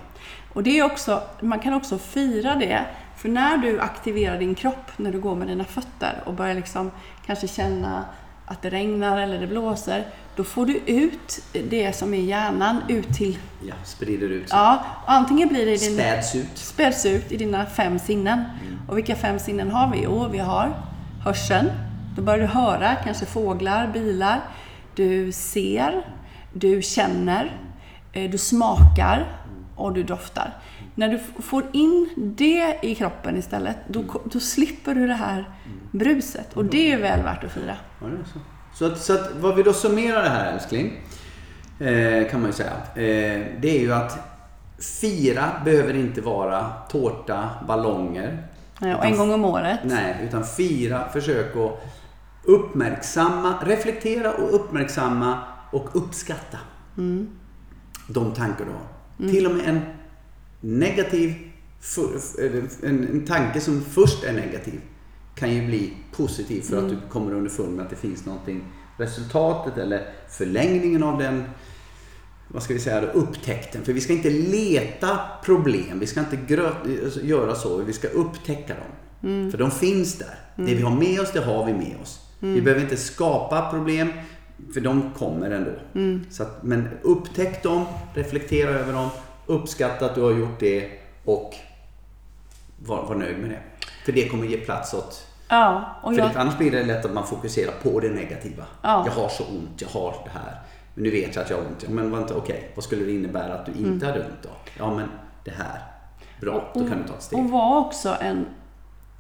Och 0.53 0.63
det 0.63 0.79
är 0.79 0.85
också, 0.85 1.23
man 1.41 1.59
kan 1.61 1.75
också 1.75 1.99
fira 1.99 2.55
det. 2.55 2.85
För 3.19 3.29
när 3.29 3.59
du 3.59 3.81
aktiverar 3.81 4.39
din 4.39 4.55
kropp, 4.55 4.91
när 4.97 5.13
du 5.13 5.21
går 5.21 5.35
med 5.35 5.49
dina 5.49 5.65
fötter 5.65 6.23
och 6.27 6.35
börjar 6.35 6.55
liksom 6.55 6.91
kanske 7.27 7.49
känna 7.49 8.05
att 8.47 8.63
det 8.63 8.71
regnar 8.71 9.19
eller 9.19 9.41
det 9.41 9.47
blåser, 9.47 10.07
då 10.37 10.45
får 10.45 10.67
du 10.67 10.77
ut 10.87 11.43
det 11.71 11.97
som 11.97 12.15
är 12.15 12.19
hjärnan 12.21 12.83
ut 12.89 13.09
till... 13.09 13.39
Ja, 13.63 13.75
sprider 13.85 14.29
ut 14.29 14.49
sig. 14.49 14.59
Ja, 14.59 14.85
antingen 15.07 15.49
blir 15.49 15.67
det 15.67 15.77
din, 15.77 15.95
Späds 15.95 16.35
ut. 16.35 16.59
späds 16.59 17.07
ut 17.07 17.33
i 17.33 17.37
dina 17.37 17.67
fem 17.67 17.99
sinnen. 17.99 18.45
Och 18.89 18.99
vilka 18.99 19.17
fem 19.17 19.39
sinnen 19.39 19.71
har 19.71 19.91
vi? 19.93 20.03
Jo, 20.03 20.29
vi 20.33 20.39
har 20.39 20.83
hörseln. 21.25 21.71
Då 22.17 22.23
börjar 22.23 22.41
du 22.41 22.47
höra 22.47 22.95
kanske 23.05 23.27
fåglar, 23.27 23.87
bilar. 23.93 24.41
Du 24.95 25.33
ser, 25.33 26.03
du 26.53 26.83
känner, 26.83 27.57
eh, 28.13 28.31
du 28.31 28.39
smakar 28.39 29.27
och 29.77 29.93
du 29.93 30.03
doftar. 30.03 30.55
När 30.99 31.09
du 31.09 31.43
får 31.43 31.65
in 31.73 32.09
det 32.17 32.79
i 32.83 32.95
kroppen 32.95 33.37
istället, 33.37 33.77
då, 33.89 34.05
då 34.25 34.41
slipper 34.41 34.95
du 34.95 35.07
det 35.07 35.15
här 35.15 35.51
bruset. 35.91 36.57
Och 36.57 36.65
det 36.65 36.93
är 36.93 36.99
väl 36.99 37.23
värt 37.23 37.45
att 37.45 37.53
fira. 37.53 37.77
Ja, 38.01 38.07
så. 38.33 38.39
Så, 38.75 38.93
att, 38.93 38.99
så 38.99 39.13
att 39.15 39.31
vad 39.41 39.57
vi 39.57 39.63
då 39.63 39.73
summerar 39.73 40.23
det 40.23 40.29
här 40.29 40.53
älskling, 40.53 41.01
eh, 41.81 42.31
kan 42.31 42.41
man 42.41 42.51
ju 42.51 42.53
säga. 42.53 42.73
Eh, 42.95 43.47
det 43.61 43.77
är 43.77 43.81
ju 43.81 43.93
att 43.93 44.19
fira 45.01 45.53
behöver 45.65 45.95
inte 45.95 46.21
vara 46.21 46.73
tårta, 46.91 47.51
ballonger. 47.69 48.47
Eh, 48.83 48.93
Och 48.95 49.05
en 49.05 49.17
gång 49.17 49.33
om 49.33 49.45
året. 49.45 49.81
Nej, 49.83 50.17
utan 50.29 50.45
fira, 50.45 51.09
försök 51.09 51.57
att 51.57 51.85
uppmärksamma, 52.45 53.55
reflektera 53.63 54.33
och 54.33 54.55
uppmärksamma 54.55 55.39
och 55.71 55.89
uppskatta 55.93 56.59
de 58.09 58.33
tankar 58.35 58.65
du 58.65 58.71
har. 58.71 59.33
Till 59.33 59.47
och 59.47 59.53
med 59.53 59.69
en 59.69 59.81
negativ, 60.61 61.35
en, 62.83 63.09
en 63.09 63.25
tanke 63.27 63.61
som 63.61 63.83
först 63.83 64.25
är 64.25 64.33
negativ 64.33 64.81
kan 65.35 65.55
ju 65.55 65.67
bli 65.67 65.93
positiv 66.13 66.61
för 66.63 66.79
att 66.79 66.89
du 66.89 66.97
kommer 67.11 67.33
underfund 67.33 67.77
med 67.77 67.85
att 67.85 67.91
det 67.91 67.97
finns 67.97 68.27
någonting, 68.27 68.65
resultatet 68.97 69.79
eller 69.79 70.07
förlängningen 70.29 71.03
av 71.03 71.19
den 71.19 71.45
vad 72.51 72.63
ska 72.63 72.75
vi 72.75 72.81
säga, 72.81 73.01
då, 73.01 73.07
upptäckten. 73.07 73.85
För 73.85 73.93
vi 73.93 74.01
ska 74.01 74.13
inte 74.13 74.31
leta 74.31 75.19
problem, 75.45 75.99
vi 75.99 76.07
ska 76.07 76.21
inte 76.21 76.37
grö- 76.37 77.05
alltså, 77.05 77.21
göra 77.21 77.55
så, 77.55 77.77
vi 77.77 77.93
ska 77.93 78.09
upptäcka 78.09 78.75
dem. 78.75 79.51
För 79.51 79.59
de 79.59 79.71
finns 79.71 80.19
där. 80.19 80.35
Det 80.57 80.75
vi 80.75 80.83
har 80.83 80.97
med 80.97 81.21
oss, 81.21 81.33
det 81.33 81.41
har 81.41 81.67
vi 81.67 81.73
med 81.73 81.97
oss. 82.03 82.21
Vi 82.41 82.63
behöver 82.63 82.83
inte 82.83 82.97
skapa 82.97 83.71
problem, 83.71 84.09
för 84.75 84.81
de 84.81 85.11
kommer 85.19 85.51
ändå. 85.51 85.71
Så 86.31 86.43
att, 86.43 86.63
men 86.63 86.89
upptäck 87.03 87.63
dem, 87.63 87.85
reflektera 88.15 88.71
över 88.71 88.93
dem, 88.93 89.09
uppskatta 89.49 90.07
att 90.07 90.15
du 90.15 90.23
har 90.23 90.31
gjort 90.31 90.61
det 90.61 90.91
och 91.25 91.55
var, 92.87 93.03
var 93.03 93.15
nöjd 93.15 93.39
med 93.39 93.51
det. 93.51 93.61
För 94.05 94.13
det 94.13 94.29
kommer 94.29 94.47
ge 94.47 94.57
plats 94.57 94.95
åt 94.95 95.25
Ja, 95.51 95.85
och 96.03 96.15
för 96.15 96.21
jag, 96.21 96.33
det, 96.33 96.41
annars 96.41 96.59
blir 96.59 96.71
det 96.71 96.85
lätt 96.85 97.05
att 97.05 97.13
man 97.13 97.27
fokuserar 97.27 97.73
på 97.83 98.01
det 98.01 98.09
negativa. 98.11 98.65
Ja. 98.83 99.05
Jag 99.07 99.13
har 99.23 99.29
så 99.29 99.45
ont, 99.45 99.81
jag 99.81 99.89
har 99.89 100.15
det 100.25 100.31
här. 100.31 100.61
Men 100.95 101.05
nu 101.05 101.11
vet 101.11 101.35
jag 101.35 101.43
att 101.45 101.51
jag 101.51 101.57
har 101.57 101.65
ont. 101.65 101.83
Ja, 101.83 101.91
men 101.91 102.11
vänta, 102.11 102.35
okej. 102.37 102.71
Vad 102.75 102.85
skulle 102.85 103.05
det 103.05 103.13
innebära 103.13 103.55
att 103.55 103.67
du 103.67 103.73
inte 103.73 103.85
Mm. 103.89 104.01
hade 104.07 104.21
ont 104.21 104.43
då? 104.43 104.49
Ja, 104.79 104.95
men 104.95 105.09
det 105.45 105.51
här. 105.51 105.83
Bra, 106.41 106.71
då 106.75 106.81
kan 106.89 107.03
du 107.03 107.09
ta 107.09 107.15
ett 107.15 107.23
steg. 107.23 107.39
Och 107.39 107.51
var 107.51 107.79
också 107.79 108.17
en 108.21 108.47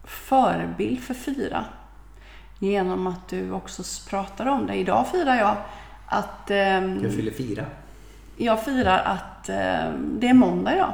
förebild 0.04 1.00
för 1.00 1.14
Fira. 1.14 1.64
Genom 2.58 3.06
att 3.06 3.28
du 3.28 3.52
också 3.52 3.82
pratar 4.10 4.46
om 4.46 4.66
det. 4.66 4.74
Idag 4.74 5.06
firar 5.12 5.34
jag 5.36 5.56
att... 6.06 6.50
ehm, 6.50 7.00
Jag 7.02 7.14
fyller 7.14 7.32
fyra. 7.32 7.64
Jag 8.38 8.62
firar 8.64 8.98
att 9.04 9.48
ehm, 9.48 10.16
det 10.20 10.28
är 10.28 10.34
måndag 10.34 10.74
idag. 10.74 10.92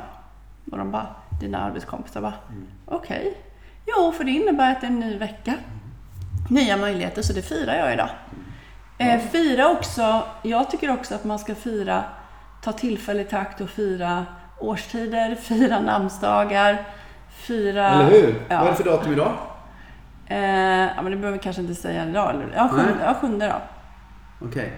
Och 0.72 0.78
de 0.78 0.90
bara, 0.90 1.06
dina 1.40 1.58
arbetskompisar 1.58 2.20
bara, 2.20 2.32
Mm. 2.48 2.66
okej. 2.86 3.34
Jo, 3.86 4.12
för 4.12 4.24
det 4.24 4.30
innebär 4.30 4.72
att 4.72 4.80
det 4.80 4.86
är 4.86 4.90
en 4.90 5.00
ny 5.00 5.18
vecka. 5.18 5.54
Nya 6.50 6.76
möjligheter, 6.76 7.22
så 7.22 7.32
det 7.32 7.42
firar 7.42 7.74
jag 7.74 7.92
idag. 7.92 8.08
Eh, 8.98 9.20
fira 9.20 9.68
också, 9.68 10.22
jag 10.42 10.70
tycker 10.70 10.90
också 10.92 11.14
att 11.14 11.24
man 11.24 11.38
ska 11.38 11.54
fira, 11.54 12.04
ta 12.62 12.72
tillfället 12.72 13.32
i 13.32 13.36
akt 13.36 13.60
och 13.60 13.68
fira 13.70 14.26
årstider, 14.60 15.34
fira 15.40 15.80
namnsdagar, 15.80 16.78
fira... 17.28 17.88
Eller 17.88 18.10
hur? 18.10 18.42
Ja. 18.48 18.58
Vad 18.58 18.66
är 18.66 18.70
det 18.70 18.76
för 18.76 18.84
datum 18.84 19.12
idag? 19.12 19.32
Eh, 20.26 20.38
ja, 20.96 21.02
men 21.02 21.04
det 21.10 21.16
behöver 21.16 21.38
vi 21.38 21.42
kanske 21.42 21.62
inte 21.62 21.74
säga 21.74 22.06
idag. 22.08 22.30
eller? 22.30 22.46
Ja, 22.56 22.68
sjunde, 22.68 22.92
ja, 23.04 23.14
sjunde 23.14 23.46
då. 23.46 23.60
Okej. 24.46 24.72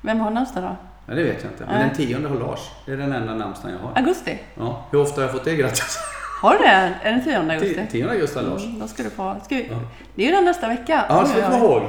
Vem 0.00 0.20
har 0.20 0.30
namnsdag 0.30 0.62
då? 0.62 0.76
Ja, 1.06 1.14
det 1.14 1.22
vet 1.22 1.42
jag 1.42 1.52
inte. 1.52 1.64
Men 1.66 1.74
Nej. 1.78 1.86
den 1.88 1.96
tionde 1.96 2.28
har 2.28 2.36
Lars. 2.36 2.60
Det 2.86 2.92
är 2.92 2.96
den 2.96 3.12
enda 3.12 3.34
namnsdagen 3.34 3.76
jag 3.80 3.88
har. 3.88 3.96
Augusti. 3.96 4.38
Ja. 4.54 4.84
Hur 4.90 5.00
ofta 5.00 5.20
har 5.20 5.22
jag 5.22 5.32
fått 5.32 5.44
det 5.44 5.56
grattis? 5.56 5.98
Har 6.42 6.52
du 6.52 6.58
det? 6.58 6.64
Är 6.70 6.88
det 7.04 7.10
den 7.10 7.24
10 7.24 7.38
augusti? 7.38 7.74
Ti- 7.80 7.86
Tionde 7.90 8.12
augusti 8.12 8.38
har 8.38 8.46
Lars. 8.46 8.64
Mm, 8.64 8.78
då 8.78 8.88
ska 8.88 9.02
du 9.02 9.10
få... 9.10 9.36
Ska 9.44 9.54
vi, 9.56 9.68
Ja. 9.70 9.76
Det 10.14 10.22
är 10.22 10.26
ju 10.26 10.32
den 10.32 10.44
nästa 10.44 10.68
vecka. 10.68 11.04
Ja, 11.08 11.20
det 11.20 11.26
ska 11.28 11.36
vi 11.38 11.44
Oj, 11.44 11.50
komma 11.50 11.64
ihåg. 11.64 11.82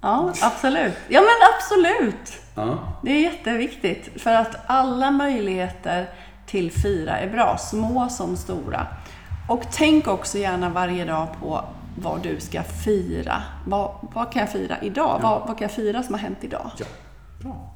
Ja, 0.00 0.32
absolut. 0.42 0.94
Ja, 1.08 1.20
men 1.20 1.48
absolut. 1.56 2.32
Ja. 2.54 2.78
Det 3.02 3.10
är 3.12 3.20
jätteviktigt. 3.20 4.22
För 4.22 4.34
att 4.34 4.56
alla 4.66 5.10
möjligheter 5.10 6.06
till 6.46 6.72
fira 6.72 7.18
är 7.18 7.30
bra, 7.30 7.56
små 7.58 8.08
som 8.08 8.36
stora. 8.36 8.86
Och 9.48 9.62
tänk 9.72 10.08
också 10.08 10.38
gärna 10.38 10.68
varje 10.68 11.04
dag 11.04 11.26
på 11.40 11.64
vad 12.02 12.22
du 12.22 12.40
ska 12.40 12.62
fira. 12.62 13.42
Vad, 13.66 13.90
vad 14.14 14.32
kan 14.32 14.40
jag 14.40 14.50
fira 14.52 14.76
idag? 14.82 15.18
Vad, 15.22 15.40
vad 15.40 15.58
kan 15.58 15.64
jag 15.68 15.70
fira 15.72 16.02
som 16.02 16.14
har 16.14 16.20
hänt 16.20 16.38
idag? 16.40 16.70
ja. 16.78 16.86
Bra. 17.42 17.72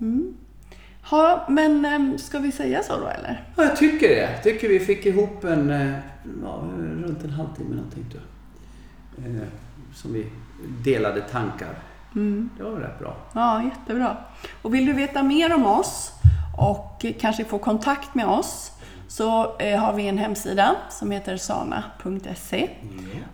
Ja, 1.11 1.46
men 1.48 1.85
äm, 1.85 2.18
ska 2.18 2.38
vi 2.38 2.52
säga 2.52 2.83
så 2.83 3.00
då 3.00 3.07
eller? 3.07 3.44
Ja, 3.57 3.62
jag 3.64 3.76
tycker 3.76 4.09
det. 4.09 4.33
Jag 4.33 4.42
tycker 4.42 4.68
vi 4.68 4.81
fick 4.81 5.07
ihop 5.07 5.44
en, 5.44 5.70
eh, 5.70 5.92
ja, 6.42 6.64
runt 7.05 7.24
en 7.24 7.31
halvtimme 7.31 7.74
någonting 7.76 8.05
tror 8.11 8.22
jag. 9.16 9.37
Eh, 9.37 9.42
Som 9.94 10.12
vi 10.12 10.26
delade 10.85 11.20
tankar. 11.20 11.79
Det 12.57 12.62
var 12.62 12.70
rätt 12.72 12.98
bra. 12.98 13.16
Ja, 13.33 13.62
jättebra. 13.62 14.16
Och 14.62 14.74
vill 14.74 14.87
du 14.87 14.92
veta 14.92 15.22
mer 15.22 15.55
om 15.55 15.66
oss 15.66 16.12
och 16.59 17.05
kanske 17.20 17.44
få 17.44 17.59
kontakt 17.59 18.14
med 18.14 18.26
oss 18.26 18.72
så 19.09 19.57
eh, 19.59 19.81
har 19.81 19.92
vi 19.92 20.09
en 20.09 20.18
hemsida 20.18 20.76
som 20.90 21.11
heter 21.11 21.37
sana.se. 21.37 22.68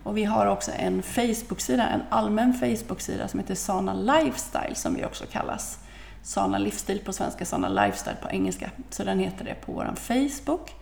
Och 0.03 0.17
vi 0.17 0.23
har 0.23 0.45
också 0.45 0.71
en 0.79 1.03
Facebook-sida, 1.03 1.87
en 1.87 2.01
allmän 2.09 2.53
Facebook-sida 2.53 3.27
som 3.27 3.39
heter 3.39 3.55
Sana 3.55 3.93
Lifestyle 3.93 4.75
som 4.75 4.95
vi 4.95 5.05
också 5.05 5.23
kallas. 5.31 5.79
Sana 6.23 6.57
Livsstil 6.57 6.99
på 7.05 7.13
svenska, 7.13 7.45
Sana 7.45 7.69
Lifestyle 7.69 8.15
på 8.21 8.29
engelska. 8.29 8.69
Så 8.89 9.03
den 9.03 9.19
heter 9.19 9.45
det 9.45 9.53
på 9.65 9.71
vår 9.71 9.93
Facebook. 9.95 10.73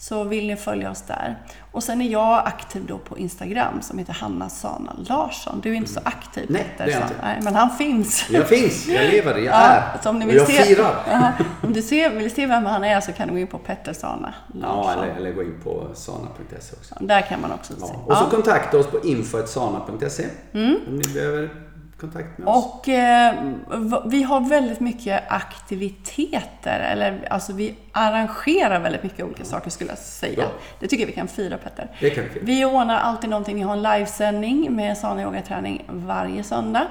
Så 0.00 0.24
vill 0.24 0.46
ni 0.46 0.56
följa 0.56 0.90
oss 0.90 1.02
där. 1.02 1.38
Och 1.72 1.82
sen 1.82 2.00
är 2.00 2.08
jag 2.08 2.46
aktiv 2.46 2.86
då 2.86 2.98
på 2.98 3.18
Instagram 3.18 3.82
som 3.82 3.98
heter 3.98 4.12
Hanna 4.12 4.48
Sana 4.48 4.96
Larsson. 5.08 5.60
Du 5.62 5.70
är 5.70 5.74
inte 5.74 5.90
så 5.92 6.00
aktiv 6.04 6.46
Nej, 6.48 6.64
Peter, 6.64 6.86
det 6.86 6.92
är 6.92 7.02
inte. 7.02 7.14
Nej, 7.22 7.38
men 7.42 7.54
han 7.54 7.70
finns. 7.70 8.26
Jag 8.30 8.48
finns, 8.48 8.88
jag 8.88 9.04
lever, 9.12 9.34
jag 9.34 9.44
Ja, 9.44 9.60
är. 9.60 9.98
så 10.02 10.10
om 10.10 10.18
ni 10.18 10.26
vill 10.26 10.36
jag 10.36 10.46
se, 10.46 10.62
firar. 10.62 10.94
Ja, 11.10 11.32
om 11.62 11.72
du 11.72 11.82
ser, 11.82 12.10
vill 12.10 12.30
se 12.34 12.46
vem 12.46 12.66
han 12.66 12.84
är 12.84 13.00
så 13.00 13.12
kan 13.12 13.28
du 13.28 13.34
gå 13.34 13.40
in 13.40 13.46
på 13.46 13.58
Petter 13.58 13.92
Sana 13.92 14.34
Ja, 14.54 14.60
Larsson. 14.60 15.04
eller, 15.04 15.14
eller 15.16 15.32
gå 15.32 15.42
in 15.42 15.60
på 15.64 15.86
sana.se 15.94 16.76
också. 16.76 16.94
Där 17.00 17.20
kan 17.20 17.40
man 17.40 17.52
också 17.52 17.72
se. 17.72 17.80
Ja. 17.80 18.02
Och 18.06 18.16
så 18.16 18.24
Ja. 18.24 18.30
kontakta 18.30 18.78
oss 18.78 18.86
på 18.86 19.00
info.sana.se 19.04 20.24
om 20.52 20.78
ni 20.88 21.14
behöver 21.14 21.50
kontakt 22.00 22.38
med 22.38 22.48
oss. 22.48 22.64
Och 22.74 22.88
eh, 22.88 23.34
vi 24.06 24.22
har 24.22 24.40
väldigt 24.48 24.80
mycket 24.80 25.22
aktiviteter, 25.28 26.80
eller 26.80 27.28
alltså 27.30 27.52
vi 27.52 27.74
arrangerar 27.92 28.80
väldigt 28.80 29.02
mycket 29.02 29.24
olika 29.24 29.44
saker 29.44 29.70
skulle 29.70 29.90
jag 29.90 29.98
säga. 29.98 30.36
Bra. 30.36 30.50
Det 30.80 30.86
tycker 30.86 31.02
jag 31.02 31.06
vi 31.06 31.12
kan 31.12 31.28
fira 31.28 31.58
Petter. 31.58 31.90
Det 32.00 32.10
kan 32.10 32.24
vi 32.24 32.30
fira. 32.30 32.42
Vi 32.44 32.64
ordnar 32.64 32.96
alltid 33.00 33.30
någonting, 33.30 33.56
vi 33.56 33.62
har 33.62 33.72
en 33.72 33.82
livesändning 33.82 34.72
med 34.76 34.98
Sana 34.98 35.22
yogaträning 35.22 35.84
varje 35.88 36.42
söndag. 36.42 36.86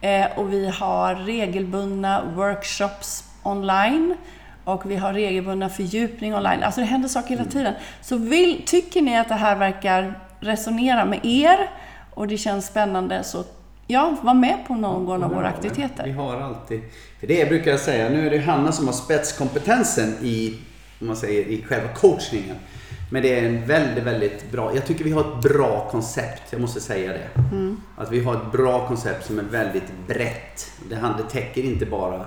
Eh, 0.00 0.26
och 0.38 0.52
vi 0.52 0.68
har 0.68 1.14
regelbundna 1.14 2.22
workshops 2.34 3.24
online. 3.42 4.16
Och 4.64 4.90
vi 4.90 4.96
har 4.96 5.12
regelbundna 5.12 5.68
fördjupning 5.68 6.34
online. 6.34 6.62
Alltså 6.62 6.80
det 6.80 6.86
händer 6.86 7.08
saker 7.08 7.28
hela 7.28 7.40
Mm. 7.40 7.52
tiden. 7.52 7.74
Så 8.00 8.16
vill, 8.16 8.62
tycker 8.66 9.02
ni 9.02 9.18
att 9.18 9.28
det 9.28 9.34
här 9.34 9.56
verkar 9.56 10.18
resonera 10.40 11.04
med 11.04 11.20
er 11.22 11.70
och 12.14 12.28
det 12.28 12.36
känns 12.38 12.66
spännande 12.66 13.22
så 13.24 13.44
ja, 13.86 14.16
var 14.22 14.34
med 14.34 14.58
på 14.66 14.74
någon 14.74 15.22
av 15.22 15.30
våra 15.30 15.42
Vi 15.42 15.46
aktiviteter. 15.46 16.12
har 16.12 16.36
alltid... 16.36 16.80
För 17.20 17.26
det 17.26 17.48
brukar 17.48 17.70
jag 17.70 17.80
säga, 17.80 18.08
nu 18.08 18.26
är 18.26 18.30
det 18.30 18.38
Hanna 18.38 18.72
som 18.72 18.86
har 18.86 18.94
spetskompetensen 18.94 20.14
i, 20.22 20.58
om 21.00 21.06
man 21.06 21.16
säger, 21.16 21.46
i 21.46 21.62
själva 21.62 21.88
coachningen. 21.88 22.56
Men 23.10 23.22
det 23.22 23.38
är 23.38 23.48
en 23.48 23.66
väldigt, 23.66 24.04
väldigt 24.04 24.52
bra... 24.52 24.74
Jag 24.74 24.86
tycker 24.86 25.04
vi 25.04 25.10
har 25.10 25.20
ett 25.20 25.42
bra 25.42 25.88
koncept, 25.90 26.42
jag 26.50 26.60
måste 26.60 26.80
säga 26.80 27.12
det. 27.12 27.28
Att 27.96 28.12
vi 28.12 28.24
har 28.24 28.34
ett 28.34 28.52
bra 28.52 28.88
koncept 28.88 29.26
som 29.26 29.38
är 29.38 29.42
väldigt 29.42 29.92
brett. 30.06 30.72
Det, 30.88 31.22
täcker 31.30 31.62
inte 31.62 31.86
bara 31.86 32.20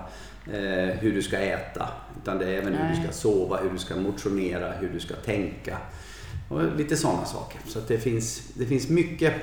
eh, 0.54 0.96
hur 1.00 1.14
du 1.14 1.22
ska 1.22 1.38
äta, 1.38 1.90
utan 2.22 2.38
det 2.38 2.46
är 2.46 2.58
även 2.58 2.74
hur 2.74 2.84
Nej. 2.84 2.96
du 2.96 3.04
ska 3.04 3.14
sova, 3.14 3.58
hur 3.58 3.70
du 3.70 3.78
ska 3.78 3.96
motionera, 3.96 4.72
hur 4.72 4.90
du 4.94 5.00
ska 5.00 5.16
tänka. 5.16 5.78
Och 6.50 6.76
lite 6.78 6.96
sådana 6.96 7.26
saker. 7.26 7.60
Så 7.68 7.80
att 7.80 7.88
det, 7.88 7.98
finns, 7.98 8.42
det 8.54 8.66
finns 8.66 8.90
mycket 8.90 9.34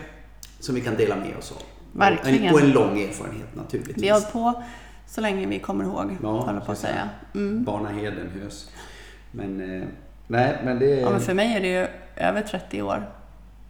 som 0.61 0.75
vi 0.75 0.81
kan 0.81 0.97
dela 0.97 1.17
med 1.17 1.37
oss 1.37 1.53
av. 1.53 1.63
Verkligen. 1.93 2.45
En, 2.45 2.55
och 2.55 2.61
en 2.61 2.71
lång 2.71 3.01
erfarenhet 3.01 3.55
naturligtvis. 3.55 4.03
Vi 4.05 4.09
har 4.09 4.21
på 4.21 4.63
så 5.07 5.21
länge 5.21 5.47
vi 5.47 5.59
kommer 5.59 5.85
ihåg, 5.85 6.17
Ja, 6.23 6.29
håller 6.29 6.61
på 6.61 6.73
att 6.73 6.79
säga. 6.79 7.09
Mm. 7.35 7.65
Barna 7.65 7.89
Hedenhös. 7.89 8.71
Men, 9.31 9.81
eh, 9.81 9.89
nej, 10.27 10.59
men 10.65 10.79
det. 10.79 10.87
Ja, 11.01 11.11
men 11.11 11.21
för 11.21 11.35
mig 11.35 11.57
är 11.57 11.61
det 11.61 11.69
ju 11.69 11.87
över 12.17 12.43
30 12.43 12.83
år. 12.83 13.09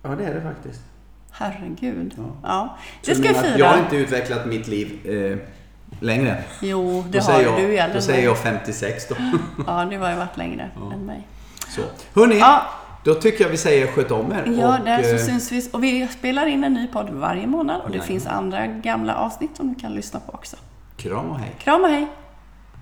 Ja, 0.02 0.08
det 0.08 0.24
är 0.24 0.35
det 0.35 0.40
faktiskt. 0.40 0.80
Herregud. 1.30 2.14
Ja. 2.16 2.22
Ja. 2.42 2.78
Det 3.04 3.14
ska 3.14 3.24
jag 3.24 3.37
att 3.37 3.42
fira. 3.46 3.58
Jag 3.58 3.66
har 3.66 3.78
inte 3.78 3.96
utvecklat 3.96 4.46
mitt 4.46 4.68
liv 4.68 5.00
eh, 5.04 5.38
längre. 6.00 6.44
Jo, 6.61 7.04
det 7.11 7.18
har 7.24 7.40
jag, 7.40 7.56
du 7.56 7.74
i 7.74 7.85
Då 7.94 8.00
säger 8.00 8.24
jag 8.24 8.38
56 8.38 9.08
då. 9.08 9.14
Ja, 9.66 9.85
du 9.85 9.98
har 9.98 10.11
ju 10.11 10.16
varit 10.16 10.37
längre 10.37 10.70
än 10.94 11.06
mig. 11.06 11.28
Så. 11.68 11.82
Hörni, 12.20 12.38
Ja. 12.38 12.66
Då 13.04 13.14
tycker 13.14 13.44
jag 13.44 13.50
vi 13.50 13.56
säger 13.56 13.86
sköt 13.86 14.10
om 14.10 14.32
er. 14.32 14.54
Ja, 14.58 14.78
och, 14.78 14.84
där 14.84 15.02
så 15.02 15.14
eh, 15.14 15.18
syns 15.18 15.52
vi. 15.52 15.68
Och 15.72 15.84
vi 15.84 16.08
spelar 16.08 16.46
in 16.46 16.64
en 16.64 16.74
ny 16.74 16.86
podd 16.86 17.10
varje 17.10 17.46
månad 17.46 17.80
och 17.80 17.88
det 17.90 17.96
Jajamän. 17.96 18.06
finns 18.08 18.26
andra 18.26 18.66
gamla 18.66 19.14
avsnitt 19.14 19.56
som 19.56 19.74
du 19.74 19.80
kan 19.80 19.94
lyssna 19.94 20.20
på 20.20 20.32
också. 20.32 20.56
Kram 20.96 21.30
och 21.30 21.38
hej. 21.38 21.56
Kram 21.58 21.82
och 21.82 21.88
hej! 21.88 22.06